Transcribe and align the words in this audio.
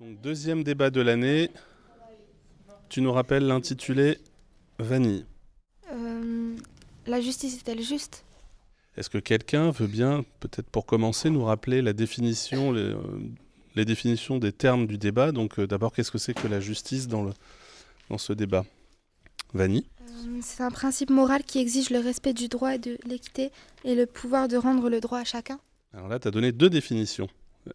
Donc, 0.00 0.20
deuxième 0.20 0.64
débat 0.64 0.90
de 0.90 1.00
l'année. 1.00 1.50
Tu 2.88 3.00
nous 3.00 3.12
rappelles 3.12 3.46
l'intitulé 3.46 4.18
Vanille. 4.78 5.24
Euh, 5.92 6.56
la 7.06 7.20
justice 7.20 7.56
est-elle 7.56 7.80
juste? 7.80 8.24
Est-ce 8.96 9.08
que 9.08 9.18
quelqu'un 9.18 9.70
veut 9.70 9.86
bien, 9.86 10.24
peut-être 10.40 10.68
pour 10.68 10.84
commencer, 10.84 11.30
nous 11.30 11.44
rappeler 11.44 11.80
la 11.80 11.92
définition, 11.92 12.72
les, 12.72 12.82
euh, 12.82 12.96
les 13.76 13.84
définitions 13.84 14.38
des 14.38 14.52
termes 14.52 14.86
du 14.86 14.98
débat? 14.98 15.30
Donc 15.30 15.58
euh, 15.58 15.66
d'abord, 15.66 15.92
qu'est-ce 15.92 16.10
que 16.10 16.18
c'est 16.18 16.34
que 16.34 16.48
la 16.48 16.60
justice 16.60 17.06
dans, 17.06 17.22
le, 17.22 17.32
dans 18.10 18.18
ce 18.18 18.32
débat? 18.32 18.64
Vanille 19.52 19.86
C'est 20.42 20.64
un 20.64 20.70
principe 20.72 21.10
moral 21.10 21.44
qui 21.44 21.60
exige 21.60 21.90
le 21.90 22.00
respect 22.00 22.34
du 22.34 22.48
droit 22.48 22.74
et 22.74 22.78
de 22.78 22.98
l'équité 23.06 23.52
et 23.84 23.94
le 23.94 24.06
pouvoir 24.06 24.48
de 24.48 24.56
rendre 24.56 24.90
le 24.90 24.98
droit 24.98 25.20
à 25.20 25.24
chacun. 25.24 25.60
Alors 25.92 26.08
là, 26.08 26.18
tu 26.18 26.26
as 26.26 26.32
donné 26.32 26.50
deux 26.50 26.70
définitions. 26.70 27.28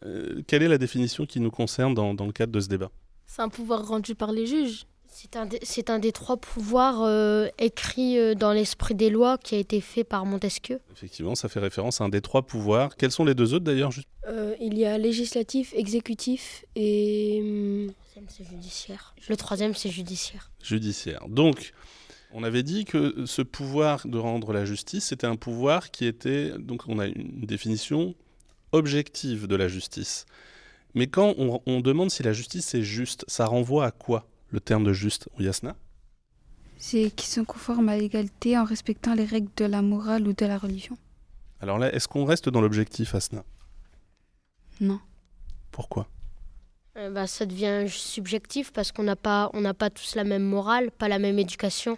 Euh, 0.05 0.41
quelle 0.47 0.63
est 0.63 0.67
la 0.67 0.77
définition 0.77 1.25
qui 1.25 1.39
nous 1.39 1.51
concerne 1.51 1.93
dans, 1.93 2.13
dans 2.13 2.25
le 2.25 2.31
cadre 2.31 2.51
de 2.51 2.59
ce 2.59 2.67
débat? 2.67 2.91
C'est 3.27 3.41
un 3.41 3.49
pouvoir 3.49 3.87
rendu 3.87 4.15
par 4.15 4.31
les 4.31 4.45
juges. 4.47 4.85
C'est 5.11 5.35
un, 5.35 5.47
des- 5.47 5.59
c'est 5.63 5.89
un 5.89 5.97
des 5.97 6.11
trois 6.11 6.37
pouvoirs 6.37 7.01
euh, 7.01 7.47
écrits 7.57 8.19
euh, 8.19 8.35
dans 8.35 8.51
l'esprit 8.53 8.93
des 8.93 9.09
lois 9.09 9.37
qui 9.39 9.55
a 9.55 9.57
été 9.57 9.81
fait 9.81 10.03
par 10.03 10.25
Montesquieu. 10.25 10.79
Effectivement, 10.91 11.33
ça 11.35 11.49
fait 11.49 11.59
référence 11.59 11.99
à 11.99 12.03
un 12.03 12.09
des 12.09 12.21
trois 12.21 12.43
pouvoirs. 12.43 12.95
Quels 12.95 13.11
sont 13.11 13.25
les 13.25 13.33
deux 13.33 13.53
autres 13.55 13.65
d'ailleurs 13.65 13.91
Euh, 14.27 14.55
il 14.61 14.77
y 14.77 14.85
a 14.85 14.97
législatif, 14.99 15.73
exécutif 15.75 16.63
et... 16.75 17.39
hum, 17.41 17.87
Le 17.87 17.93
troisième, 17.95 18.27
c'est 18.29 18.43
judiciaire. 18.45 19.15
Le 19.27 19.35
troisième, 19.35 19.73
c'est 19.73 19.89
judiciaire. 19.89 20.51
judiciaire. 20.63 21.25
Donc, 21.27 21.73
on 22.31 22.43
avait 22.43 22.63
dit 22.63 22.85
que 22.85 23.25
ce 23.25 23.41
pouvoir 23.41 24.05
de 24.07 24.17
rendre 24.19 24.53
la 24.53 24.63
justice, 24.63 25.05
c'était 25.05 25.27
un 25.27 25.35
pouvoir 25.37 25.89
qui 25.89 26.05
était, 26.05 26.51
donc 26.59 26.83
on 26.87 26.99
a 26.99 27.07
une 27.07 27.45
définition 27.47 28.13
objective 28.71 29.47
de 29.47 29.55
la 29.55 29.67
justice. 29.67 30.25
Mais 30.95 31.07
quand 31.07 31.35
on, 31.37 31.61
on 31.65 31.81
demande 31.81 32.11
si 32.11 32.23
la 32.23 32.33
justice 32.33 32.73
est 32.73 32.81
juste, 32.81 33.25
ça 33.27 33.45
renvoie 33.45 33.85
à 33.85 33.91
quoi 33.91 34.27
le 34.51 34.59
terme 34.59 34.83
de 34.83 34.93
juste 34.93 35.29
Yasna 35.39 35.75
C'est 36.77 37.11
qui 37.15 37.27
sont 37.27 37.45
conformes 37.45 37.89
à 37.89 37.97
l'égalité 37.97 38.57
en 38.57 38.63
respectant 38.63 39.13
les 39.13 39.25
règles 39.25 39.51
de 39.55 39.65
la 39.65 39.81
morale 39.81 40.27
ou 40.27 40.33
de 40.33 40.45
la 40.45 40.57
religion. 40.57 40.97
Alors 41.61 41.77
là, 41.77 41.93
est-ce 41.93 42.07
qu'on 42.07 42.25
reste 42.25 42.49
dans 42.49 42.61
l'objectif, 42.61 43.15
Asna? 43.15 43.43
Non. 44.79 44.99
Pourquoi? 45.71 46.07
Euh, 46.97 47.11
bah, 47.11 47.27
ça 47.27 47.45
devient 47.45 47.85
subjectif 47.87 48.71
parce 48.71 48.91
qu'on 48.91 49.03
n'a 49.03 49.15
pas, 49.15 49.49
on 49.53 49.61
n'a 49.61 49.73
pas 49.73 49.89
tous 49.89 50.15
la 50.15 50.23
même 50.23 50.43
morale, 50.43 50.89
pas 50.91 51.07
la 51.07 51.19
même 51.19 51.37
éducation. 51.37 51.97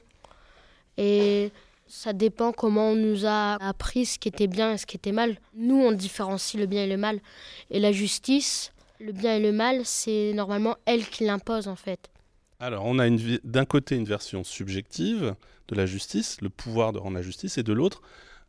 Et 0.97 1.51
ça 1.91 2.13
dépend 2.13 2.53
comment 2.53 2.91
on 2.91 2.95
nous 2.95 3.25
a 3.25 3.55
appris 3.61 4.05
ce 4.05 4.17
qui 4.17 4.29
était 4.29 4.47
bien 4.47 4.73
et 4.73 4.77
ce 4.77 4.85
qui 4.85 4.95
était 4.95 5.11
mal. 5.11 5.37
Nous, 5.53 5.75
on 5.75 5.91
différencie 5.91 6.59
le 6.59 6.65
bien 6.65 6.85
et 6.85 6.87
le 6.87 6.95
mal. 6.95 7.19
Et 7.69 7.79
la 7.81 7.91
justice, 7.91 8.71
le 8.99 9.11
bien 9.11 9.35
et 9.35 9.41
le 9.41 9.51
mal, 9.51 9.81
c'est 9.83 10.31
normalement 10.33 10.77
elle 10.85 11.05
qui 11.05 11.25
l'impose 11.25 11.67
en 11.67 11.75
fait. 11.75 12.09
Alors, 12.59 12.85
on 12.85 12.97
a 12.97 13.09
d'un 13.43 13.65
côté 13.65 13.95
une 13.97 14.05
version 14.05 14.43
subjective 14.45 15.35
de 15.67 15.75
la 15.75 15.85
justice, 15.85 16.37
le 16.41 16.49
pouvoir 16.49 16.93
de 16.93 16.97
rendre 16.99 17.17
la 17.17 17.21
justice, 17.21 17.57
et 17.57 17.63
de 17.63 17.73
l'autre, 17.73 18.01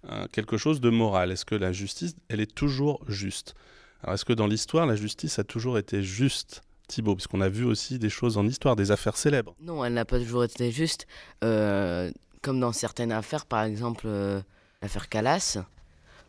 euh, 0.09 0.27
quelque 0.31 0.57
chose 0.57 0.81
de 0.81 0.91
moral. 0.91 1.33
Est-ce 1.33 1.45
que 1.45 1.55
la 1.57 1.73
justice, 1.73 2.15
elle 2.29 2.41
est 2.41 2.55
toujours 2.55 3.03
juste? 3.09 3.55
Alors, 4.03 4.15
est-ce 4.15 4.25
que 4.25 4.33
dans 4.33 4.47
l'histoire, 4.47 4.87
la 4.87 4.97
justice 4.97 5.39
a 5.41 5.45
toujours 5.45 5.79
été 5.79 6.03
juste, 6.03 6.63
Thibaut 6.87 7.17
Puisqu'on 7.17 7.41
a 7.41 7.49
vu 7.49 7.65
aussi 7.65 7.99
des 7.99 8.11
choses 8.11 8.37
en 8.37 8.47
histoire, 8.47 8.77
des 8.77 8.91
affaires 8.91 9.17
célèbres. 9.17 9.57
Non, 9.61 9.85
elle 9.85 9.95
n'a 9.95 10.05
pas 10.05 10.19
toujours 10.19 10.45
été 10.45 10.71
juste. 10.71 11.07
euh, 11.43 12.11
comme 12.43 12.61
dans 12.61 12.73
certaines 12.73 13.13
affaires, 13.13 13.47
par 13.47 13.63
exemple 13.63 14.05
euh, 14.07 14.43
l'affaire 14.83 15.09
Calas, 15.09 15.59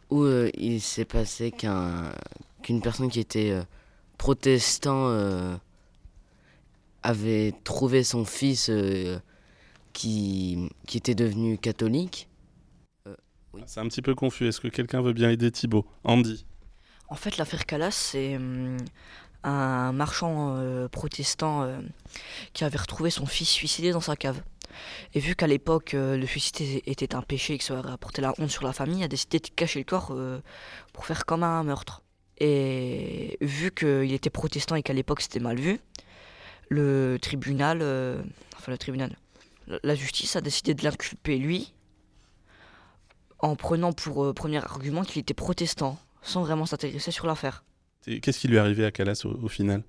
où 0.09 0.21
euh, 0.21 0.49
il 0.53 0.79
s'est 0.79 1.05
passé 1.05 1.51
qu'un, 1.51 2.11
qu'une 2.61 2.81
personne 2.81 3.09
qui 3.09 3.19
était 3.19 3.51
euh, 3.51 3.63
protestant 4.17 5.07
euh, 5.09 5.55
avait 7.01 7.53
trouvé 7.63 8.03
son 8.03 8.25
fils 8.25 8.69
euh, 8.69 9.19
qui, 9.91 10.69
qui 10.87 10.97
était 10.97 11.15
devenu 11.15 11.57
catholique. 11.57 12.29
C'est 13.67 13.79
un 13.79 13.87
petit 13.87 14.01
peu 14.01 14.15
confus. 14.15 14.47
Est-ce 14.47 14.59
que 14.59 14.67
quelqu'un 14.67 15.01
veut 15.01 15.13
bien 15.13 15.29
aider 15.29 15.51
Thibaut? 15.51 15.85
Andy 16.03 16.45
En 17.09 17.15
fait, 17.15 17.37
l'affaire 17.37 17.65
Calas, 17.67 17.91
c'est 17.91 18.35
hum, 18.35 18.77
un 19.43 19.91
marchand 19.91 20.55
euh, 20.57 20.87
protestant 20.87 21.63
euh, 21.63 21.79
qui 22.53 22.63
avait 22.63 22.77
retrouvé 22.77 23.09
son 23.09 23.25
fils 23.25 23.49
suicidé 23.49 23.91
dans 23.91 24.01
sa 24.01 24.15
cave. 24.15 24.41
Et 25.13 25.19
vu 25.19 25.35
qu'à 25.35 25.47
l'époque, 25.47 25.93
euh, 25.93 26.17
le 26.17 26.25
suicide 26.25 26.81
était 26.85 27.15
un 27.15 27.21
péché 27.21 27.53
et 27.53 27.57
que 27.57 27.63
ça 27.63 27.79
apporté 27.79 28.21
la 28.21 28.33
honte 28.39 28.49
sur 28.49 28.63
la 28.63 28.73
famille, 28.73 28.99
il 28.99 29.03
a 29.03 29.07
décidé 29.07 29.39
de 29.39 29.47
cacher 29.47 29.79
le 29.79 29.85
corps 29.85 30.09
euh, 30.11 30.39
pour 30.93 31.05
faire 31.05 31.25
comme 31.25 31.43
un 31.43 31.63
meurtre. 31.63 32.01
Et 32.39 33.37
vu 33.41 33.71
qu'il 33.71 34.11
était 34.11 34.29
protestant 34.29 34.75
et 34.75 34.83
qu'à 34.83 34.93
l'époque 34.93 35.21
c'était 35.21 35.39
mal 35.39 35.59
vu, 35.59 35.79
le 36.69 37.17
tribunal, 37.21 37.79
euh, 37.81 38.21
enfin 38.57 38.71
le 38.71 38.77
tribunal, 38.77 39.15
la- 39.83 39.95
justice 39.95 40.35
a 40.35 40.41
décidé 40.41 40.73
de 40.73 40.83
l'inculper 40.83 41.37
lui 41.37 41.73
en 43.39 43.55
prenant 43.55 43.93
pour 43.93 44.33
premier 44.33 44.57
argument 44.57 45.03
qu'il 45.03 45.19
était 45.19 45.33
protestant, 45.33 45.99
sans 46.21 46.43
vraiment 46.43 46.65
s'intéresser 46.65 47.11
sur 47.11 47.27
l'affaire. 47.27 47.63
Qu'est-ce 48.05 48.39
qui 48.39 48.47
lui 48.47 48.55
est 48.55 48.59
arrivé 48.59 48.85
à 48.85 48.91
Calas 48.91 49.23
au 49.25 49.47
final? 49.47 49.83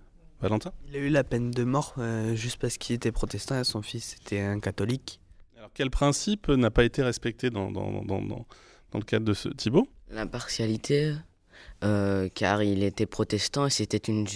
Valentin? 0.44 0.72
Il 0.88 0.94
a 0.94 0.98
eu 0.98 1.08
la 1.08 1.24
peine 1.24 1.50
de 1.50 1.64
mort 1.64 1.94
euh, 1.96 2.34
juste 2.34 2.58
parce 2.58 2.76
qu'il 2.76 2.94
était 2.94 3.12
protestant 3.12 3.58
et 3.58 3.64
son 3.64 3.80
fils 3.80 4.16
était 4.20 4.40
un 4.40 4.60
catholique. 4.60 5.18
Alors, 5.56 5.70
quel 5.72 5.90
principe 5.90 6.48
n'a 6.48 6.70
pas 6.70 6.84
été 6.84 7.02
respecté 7.02 7.48
dans, 7.48 7.70
dans, 7.70 8.02
dans, 8.02 8.20
dans, 8.20 8.46
dans 8.90 8.98
le 8.98 9.04
cadre 9.04 9.24
de 9.24 9.32
ce 9.32 9.48
Thibaut 9.48 9.88
L'impartialité, 10.10 11.14
euh, 11.82 12.28
car 12.34 12.62
il 12.62 12.82
était 12.82 13.06
protestant 13.06 13.66
et 13.66 13.70
c'était 13.70 13.96
une, 13.96 14.26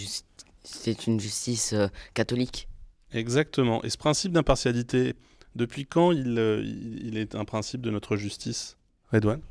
une 1.06 1.20
justice 1.20 1.74
euh, 1.74 1.88
catholique. 2.14 2.68
Exactement. 3.12 3.82
Et 3.84 3.90
ce 3.90 3.98
principe 3.98 4.32
d'impartialité, 4.32 5.14
depuis 5.56 5.84
quand 5.84 6.12
il, 6.12 6.38
euh, 6.38 6.62
il 6.64 7.06
il 7.06 7.18
est 7.18 7.34
un 7.34 7.44
principe 7.44 7.82
de 7.82 7.90
notre 7.90 8.16
justice? 8.16 8.78
Redouane? 9.12 9.42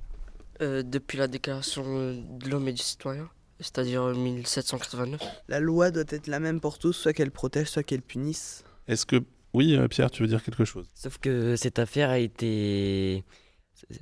Euh, 0.61 0.81
depuis 0.81 1.19
la 1.19 1.27
déclaration 1.27 1.83
de 1.83 2.49
l'homme 2.49 2.67
et 2.67 2.73
du 2.73 2.81
citoyen, 2.81 3.29
c'est-à-dire 3.59 4.05
1789. 4.07 5.21
La 5.47 5.59
loi 5.59 5.91
doit 5.91 6.03
être 6.09 6.27
la 6.27 6.39
même 6.39 6.59
pour 6.59 6.77
tous, 6.79 6.93
soit 6.93 7.13
qu'elle 7.13 7.31
protège, 7.31 7.67
soit 7.67 7.83
qu'elle 7.83 8.01
punisse. 8.01 8.63
Est-ce 8.87 9.05
que... 9.05 9.23
Oui, 9.53 9.75
euh, 9.75 9.87
Pierre, 9.87 10.11
tu 10.11 10.21
veux 10.21 10.27
dire 10.27 10.43
quelque 10.43 10.65
chose? 10.65 10.85
Sauf 10.93 11.17
que 11.17 11.55
cette 11.55 11.79
affaire 11.79 12.09
a 12.09 12.19
été. 12.19 13.23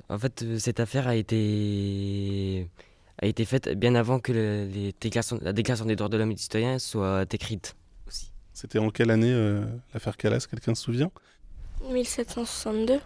En 0.08 0.18
fait, 0.18 0.44
cette 0.58 0.80
affaire 0.80 1.06
a 1.06 1.14
été. 1.16 2.68
a 3.22 3.26
été 3.26 3.44
faite 3.44 3.68
bien 3.78 3.94
avant 3.94 4.18
que 4.18 4.32
le- 4.32 4.66
les 4.66 4.92
déclarations- 5.00 5.38
la 5.40 5.52
déclaration 5.52 5.86
des 5.86 5.96
droits 5.96 6.08
de 6.08 6.16
l'homme 6.16 6.32
et 6.32 6.34
du 6.34 6.42
citoyen 6.42 6.78
soit 6.78 7.32
écrite 7.32 7.74
aussi. 8.06 8.32
C'était 8.52 8.78
en 8.78 8.90
quelle 8.90 9.10
année 9.10 9.32
euh, 9.32 9.64
l'affaire 9.94 10.16
Calas 10.16 10.46
Quelqu'un 10.50 10.74
se 10.74 10.82
souvient? 10.82 11.10
1762. 11.90 13.00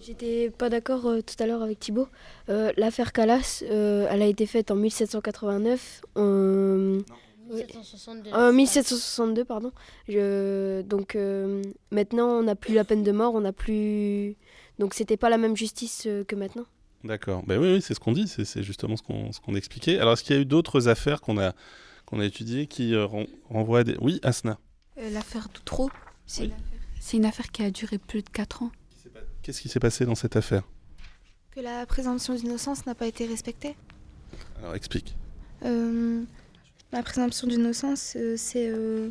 J'étais 0.00 0.50
pas 0.50 0.68
d'accord 0.70 1.06
euh, 1.06 1.20
tout 1.20 1.40
à 1.42 1.46
l'heure 1.46 1.62
avec 1.62 1.78
Thibaut. 1.78 2.08
Euh, 2.48 2.72
L'affaire 2.76 3.12
Calas, 3.12 3.62
euh, 3.70 4.06
elle 4.10 4.22
a 4.22 4.26
été 4.26 4.46
faite 4.46 4.70
en 4.70 4.76
1789. 4.76 6.02
euh, 6.16 7.00
oui. 7.50 7.56
1762. 7.64 8.30
Euh, 8.32 8.52
1762, 8.52 9.44
pardon. 9.44 9.72
Je- 10.08 10.82
donc 10.82 11.16
euh, 11.16 11.62
maintenant, 11.90 12.28
on 12.38 12.42
n'a 12.44 12.54
plus 12.54 12.74
la 12.74 12.84
peine 12.84 13.02
de 13.02 13.12
mort, 13.12 13.34
on 13.34 13.40
n'a 13.40 13.52
plus. 13.52 14.36
Donc 14.78 14.94
c'était 14.94 15.16
pas 15.16 15.28
la 15.28 15.36
même 15.36 15.56
justice 15.56 16.04
euh, 16.06 16.24
que 16.24 16.36
maintenant. 16.36 16.64
D'accord. 17.04 17.42
Ben 17.46 17.58
oui, 17.60 17.72
oui 17.74 17.82
c'est 17.82 17.92
ce 17.94 18.00
qu'on 18.00 18.12
dit, 18.12 18.28
c'est 18.28 18.44
c'est 18.44 18.62
justement 18.62 18.96
ce 18.96 19.02
qu'on 19.02 19.32
ce 19.32 19.40
qu'on 19.40 19.54
expliquait. 19.54 19.98
Alors, 19.98 20.12
est-ce 20.14 20.22
qu'il 20.22 20.36
y 20.36 20.38
a 20.38 20.42
eu 20.42 20.46
d'autres 20.46 20.88
affaires 20.88 21.20
qu'on 21.20 21.38
a, 21.38 21.52
qu'on 22.06 22.20
a 22.20 22.24
étudiées 22.24 22.66
qui 22.66 22.94
euh, 22.94 23.04
ren- 23.06 23.26
renvoient 23.48 23.80
à 23.80 23.84
des... 23.84 23.96
Oui, 24.00 24.20
Asna 24.22 24.58
Euh, 24.98 25.10
L'affaire 25.10 25.48
Doutreau, 25.52 25.90
c'est 26.26 26.42
Oui. 26.42 26.46
une, 26.48 26.52
affaire- 26.54 26.66
c'est 27.00 27.16
une 27.16 27.24
affaire 27.24 27.50
qui 27.50 27.62
a 27.64 27.70
duré 27.70 27.98
plus 27.98 28.22
de 28.22 28.28
4 28.30 28.62
ans. 28.62 28.70
Qu'est-ce 29.42 29.60
qui 29.60 29.68
s'est 29.68 29.80
passé 29.80 30.04
dans 30.04 30.14
cette 30.14 30.36
affaire 30.36 30.62
Que 31.50 31.60
la 31.60 31.86
présomption 31.86 32.34
d'innocence 32.34 32.86
n'a 32.86 32.94
pas 32.94 33.06
été 33.06 33.26
respectée. 33.26 33.76
Alors, 34.58 34.74
explique. 34.74 35.16
Euh, 35.64 36.22
la 36.92 37.02
présomption 37.02 37.46
d'innocence, 37.46 38.14
euh, 38.16 38.34
c'est 38.36 38.68
euh, 38.68 39.10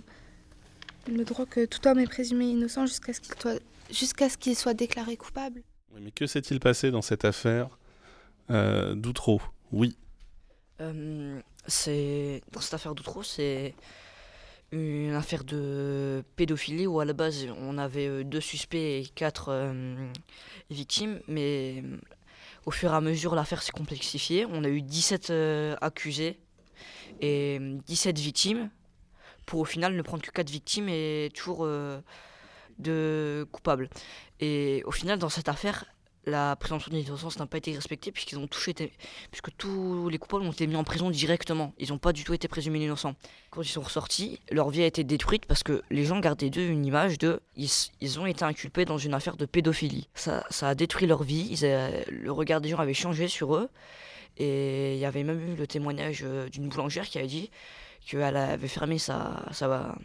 le 1.07 1.23
droit 1.23 1.45
que 1.45 1.65
tout 1.65 1.87
homme 1.87 1.99
est 1.99 2.07
présumé 2.07 2.45
innocent 2.45 2.85
jusqu'à 2.85 3.13
ce 3.13 3.21
qu'il 3.21 3.33
soit, 3.39 3.59
jusqu'à 3.91 4.29
ce 4.29 4.37
qu'il 4.37 4.55
soit 4.55 4.73
déclaré 4.73 5.17
coupable. 5.17 5.63
Oui, 5.93 6.01
mais 6.03 6.11
que 6.11 6.27
s'est-il 6.27 6.59
passé 6.59 6.91
dans 6.91 7.01
cette 7.01 7.25
affaire 7.25 7.77
euh, 8.51 8.95
d'Outreau? 8.95 9.41
Oui. 9.71 9.97
Euh, 10.81 11.39
c'est 11.67 12.41
dans 12.51 12.61
cette 12.61 12.73
affaire 12.75 12.95
d'Outreau, 12.95 13.23
c'est 13.23 13.73
une 14.71 15.13
affaire 15.13 15.43
de 15.43 16.23
pédophilie 16.35 16.87
où 16.87 16.99
à 16.99 17.05
la 17.05 17.13
base 17.13 17.47
on 17.57 17.77
avait 17.77 18.07
euh, 18.07 18.23
deux 18.23 18.41
suspects 18.41 18.77
et 18.77 19.05
quatre 19.15 19.49
euh, 19.49 20.11
victimes, 20.69 21.19
mais 21.27 21.83
euh, 21.83 21.97
au 22.65 22.71
fur 22.71 22.91
et 22.91 22.95
à 22.95 23.01
mesure 23.01 23.35
l'affaire 23.35 23.63
s'est 23.63 23.71
complexifiée. 23.71 24.45
On 24.49 24.63
a 24.63 24.69
eu 24.69 24.81
17 24.81 25.29
euh, 25.29 25.75
accusés 25.81 26.39
et 27.21 27.57
euh, 27.59 27.77
17 27.87 28.19
victimes 28.19 28.69
pour 29.45 29.61
au 29.61 29.65
final 29.65 29.95
ne 29.95 30.01
prendre 30.01 30.21
que 30.21 30.31
4 30.31 30.49
victimes 30.49 30.89
et 30.89 31.31
toujours 31.33 31.67
de 32.77 33.47
coupables. 33.51 33.89
Et 34.39 34.83
au 34.85 34.91
final 34.91 35.17
dans 35.17 35.29
cette 35.29 35.49
affaire, 35.49 35.85
la 36.29 36.55
présomption 36.55 36.91
d'innocence 36.91 37.39
n'a 37.39 37.45
pas 37.45 37.57
été 37.57 37.73
respectée 37.73 38.11
puisqu'ils 38.11 38.37
ont 38.37 38.47
tous 38.47 38.69
été, 38.69 38.91
puisque 39.31 39.55
tous 39.57 40.09
les 40.09 40.17
coupables 40.17 40.43
ont 40.43 40.51
été 40.51 40.67
mis 40.67 40.75
en 40.75 40.83
prison 40.83 41.09
directement. 41.09 41.73
Ils 41.77 41.89
n'ont 41.89 41.97
pas 41.97 42.13
du 42.13 42.23
tout 42.23 42.33
été 42.33 42.47
présumés 42.47 42.83
innocents. 42.83 43.15
Quand 43.49 43.61
ils 43.61 43.67
sont 43.67 43.81
ressortis, 43.81 44.39
leur 44.51 44.69
vie 44.69 44.83
a 44.83 44.85
été 44.85 45.03
détruite 45.03 45.45
parce 45.45 45.63
que 45.63 45.81
les 45.89 46.05
gens 46.05 46.19
gardaient 46.19 46.49
d'eux 46.49 46.67
une 46.67 46.85
image 46.85 47.17
de 47.17 47.41
ils, 47.55 48.19
ont 48.19 48.25
été 48.25 48.43
inculpés 48.43 48.85
dans 48.85 48.97
une 48.97 49.13
affaire 49.13 49.37
de 49.37 49.45
pédophilie. 49.45 50.07
Ça, 50.15 50.43
a 50.61 50.75
détruit 50.75 51.07
leur 51.07 51.23
vie. 51.23 51.57
le 51.61 52.31
regard 52.31 52.61
des 52.61 52.69
gens 52.69 52.77
avait 52.77 52.93
changé 52.93 53.27
sur 53.27 53.55
eux. 53.55 53.69
Et 54.37 54.93
il 54.95 54.99
y 54.99 55.05
avait 55.05 55.23
même 55.23 55.41
eu 55.41 55.55
le 55.55 55.67
témoignage 55.67 56.21
euh, 56.23 56.47
d'une 56.47 56.69
boulangère 56.69 57.05
qui 57.05 57.17
avait 57.17 57.27
dit 57.27 57.51
qu'elle 58.05 58.37
avait 58.37 58.69
fermé 58.69 58.97
sa, 58.97 59.45
sa, 59.51 59.97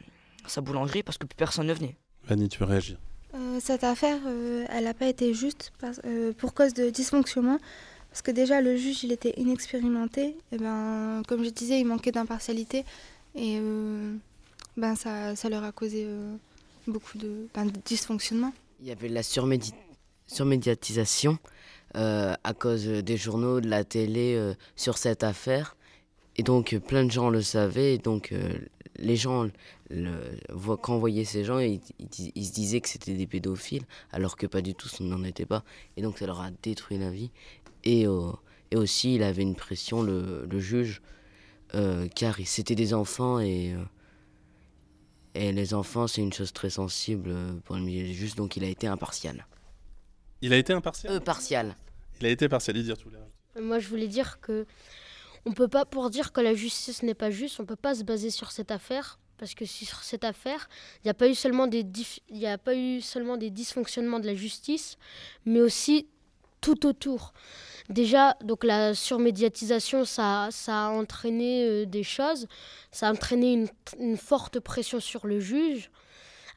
sa 0.47 0.61
boulangerie 0.61 1.05
parce 1.05 1.19
que 1.19 1.27
plus 1.27 1.37
personne 1.37 1.69
ne 1.69 1.73
venait. 1.73 1.97
Vanny, 2.25 2.49
tu 2.49 2.59
veux 2.59 2.65
réagir? 2.65 2.99
Euh, 3.35 3.59
cette 3.61 3.85
affaire, 3.85 4.19
euh, 4.27 4.65
elle 4.71 4.85
n'a 4.85 4.95
pas 4.95 5.09
été 5.09 5.35
juste 5.35 5.73
euh, 6.05 6.33
pour 6.33 6.55
cause 6.55 6.73
de 6.75 6.91
dysfonctionnement. 6.91 7.59
Parce 8.11 8.23
que 8.23 8.31
déjà, 8.31 8.61
le 8.61 8.77
juge, 8.77 9.03
il 9.03 9.11
était 9.11 9.35
inexpérimenté. 9.37 10.37
Et 10.53 10.59
ben, 10.59 11.23
comme 11.27 11.43
je 11.45 11.51
disais, 11.51 11.81
il 11.81 11.85
manquait 11.85 12.13
d'impartialité. 12.13 12.85
Et 13.35 13.59
ben, 14.77 14.95
ça, 14.95 15.35
ça, 15.35 15.49
leur 15.49 15.65
a 15.65 15.73
causé 15.73 16.07
beaucoup 16.87 17.19
de, 17.19 17.49
ben, 17.53 17.65
de, 17.65 17.73
dysfonctionnement. 17.85 18.53
Il 18.81 18.87
y 18.87 18.93
avait 18.93 19.09
la 19.09 19.25
surmédiatisation 19.25 21.39
à 21.95 22.55
cause 22.57 22.87
des 22.87 23.17
journaux, 23.17 23.61
de 23.61 23.69
la 23.69 23.83
télé 23.83 24.41
sur 24.77 24.97
cette 24.97 25.25
affaire. 25.25 25.77
Et 26.37 26.45
donc, 26.45 26.77
plein 26.87 27.05
de 27.05 27.11
gens 27.11 27.31
le 27.31 27.43
savaient. 27.43 27.95
Et 27.95 27.99
donc, 27.99 28.33
les 28.97 29.17
gens, 29.17 29.49
quand 29.89 30.95
on 30.95 30.99
voyait 30.99 31.25
ces 31.25 31.45
gens, 31.45 31.59
ils, 31.59 31.81
se 31.81 32.53
disaient 32.53 32.81
que 32.81 32.89
c'était 32.89 33.15
des 33.15 33.27
pédophiles, 33.27 33.85
alors 34.13 34.37
que 34.37 34.47
pas 34.47 34.63
du 34.63 34.75
tout, 34.75 34.89
ce 34.89 35.03
n'en 35.03 35.25
était 35.25 35.47
pas. 35.47 35.65
Et 35.97 36.03
donc 36.03 36.19
ça 36.19 36.27
leur 36.27 36.41
a 36.41 36.51
détruit 36.63 36.99
la 36.99 37.11
vie. 37.11 37.31
Et, 37.85 38.07
euh, 38.07 38.31
et 38.71 38.77
aussi, 38.77 39.17
il 39.17 39.23
avait 39.23 39.43
une 39.43 39.57
pression, 39.57 40.03
le, 40.03 40.59
juge, 40.59 41.03
euh, 41.75 42.09
car 42.09 42.37
c'était 42.45 42.75
des 42.75 42.95
enfants 42.95 43.41
et, 43.41 43.75
euh, 43.75 43.85
et 45.35 45.53
les 45.53 45.75
enfants, 45.75 46.07
c'est 46.07 46.23
une 46.23 46.33
chose 46.33 46.53
très 46.53 46.71
sensible 46.71 47.35
pour 47.65 47.77
le 47.77 47.83
milieu 47.83 48.05
du 48.05 48.15
juge, 48.15 48.37
donc 48.37 48.57
il 48.57 48.65
a 48.65 48.69
été 48.69 48.87
impartial. 48.87 49.47
Il 50.41 50.53
a 50.53 50.57
été 50.57 50.73
impartial? 50.73 51.21
Partial. 51.21 51.77
Il 52.21 52.27
a 52.27 52.31
été 52.31 52.49
partial, 52.49 52.81
dire 52.83 52.97
tout 52.97 53.11
Moi, 53.61 53.79
je 53.81 53.89
voulais 53.89 54.09
dire 54.09 54.41
que 54.41 54.67
on 55.47 55.53
peut 55.53 55.69
pas, 55.69 55.85
pour 55.85 56.11
dire 56.11 56.33
que 56.33 56.41
la 56.41 56.55
justice 56.55 57.03
n'est 57.03 57.15
pas 57.15 57.31
juste, 57.31 57.61
on 57.61 57.67
peut 57.67 57.77
pas 57.77 57.95
se 57.95 58.03
baser 58.03 58.31
sur 58.31 58.51
cette 58.51 58.71
affaire, 58.71 59.19
parce 59.39 59.55
que 59.55 59.65
sur 59.65 60.03
cette 60.03 60.25
affaire, 60.25 60.69
il 61.03 61.07
n'y 61.07 61.11
a 61.11 61.15
pas 61.15 61.29
eu 61.29 61.35
seulement 61.35 61.67
des, 61.67 61.83
dysfonctionnements 61.83 64.21
de 64.21 64.27
la 64.27 64.35
justice, 64.35 64.97
mais 65.45 65.61
aussi 65.61 66.07
tout 66.61 66.87
autour. 66.87 67.33
Déjà, 67.91 68.37
donc 68.43 68.65
la 68.65 68.95
surmédiatisation, 68.95 70.07
ça, 70.07 70.49
ça 70.51 70.87
a 70.87 70.89
entraîné 70.89 71.67
euh, 71.67 71.85
des 71.85 72.03
choses, 72.03 72.47
ça 72.91 73.09
a 73.09 73.13
entraîné 73.13 73.53
une, 73.53 73.69
une, 73.99 74.17
forte 74.17 74.59
pression 74.61 75.01
sur 75.01 75.27
le 75.27 75.41
juge. 75.41 75.91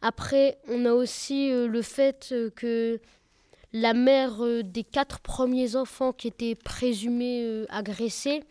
Après, 0.01 0.57
on 0.69 0.85
a 0.85 0.93
aussi 0.93 1.51
euh, 1.51 1.67
le 1.67 1.81
fait 1.81 2.29
euh, 2.31 2.49
que 2.51 3.01
la 3.81 3.93
mère 3.93 4.37
des 4.63 4.83
quatre 4.83 5.19
premiers 5.19 5.75
enfants 5.75 6.13
qui 6.13 6.27
étaient 6.27 6.55
présumés 6.55 7.65
agressés 7.69 8.43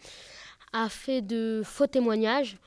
a 0.72 0.88
fait 0.88 1.22
de 1.22 1.62
faux 1.64 1.86
témoignages. 1.86 2.58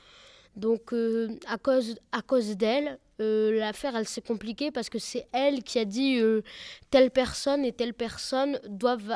Donc 0.56 0.92
euh, 0.92 1.28
à 1.46 1.58
cause, 1.58 1.96
à 2.12 2.22
cause 2.22 2.56
d'elle, 2.56 2.98
euh, 3.20 3.58
l'affaire 3.58 3.96
elle 3.96 4.08
s'est 4.08 4.20
compliquée 4.20 4.70
parce 4.70 4.88
que 4.88 4.98
c'est 4.98 5.26
elle 5.32 5.62
qui 5.62 5.78
a 5.78 5.84
dit 5.84 6.18
euh, 6.18 6.42
telle 6.90 7.10
personne 7.10 7.64
et 7.64 7.72
telle 7.72 7.94
personne 7.94 8.58
doivent 8.68 9.12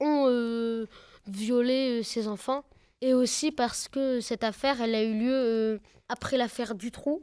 ont 0.00 0.86
violé 1.26 2.02
ses 2.02 2.28
enfants 2.28 2.64
et 3.02 3.14
aussi 3.14 3.52
parce 3.52 3.88
que 3.88 4.20
cette 4.20 4.42
affaire 4.42 4.80
elle 4.80 4.94
a 4.94 5.02
eu 5.02 5.18
lieu 5.18 5.80
après 6.08 6.36
l'affaire 6.36 6.74
du 6.74 6.90
trou 6.90 7.22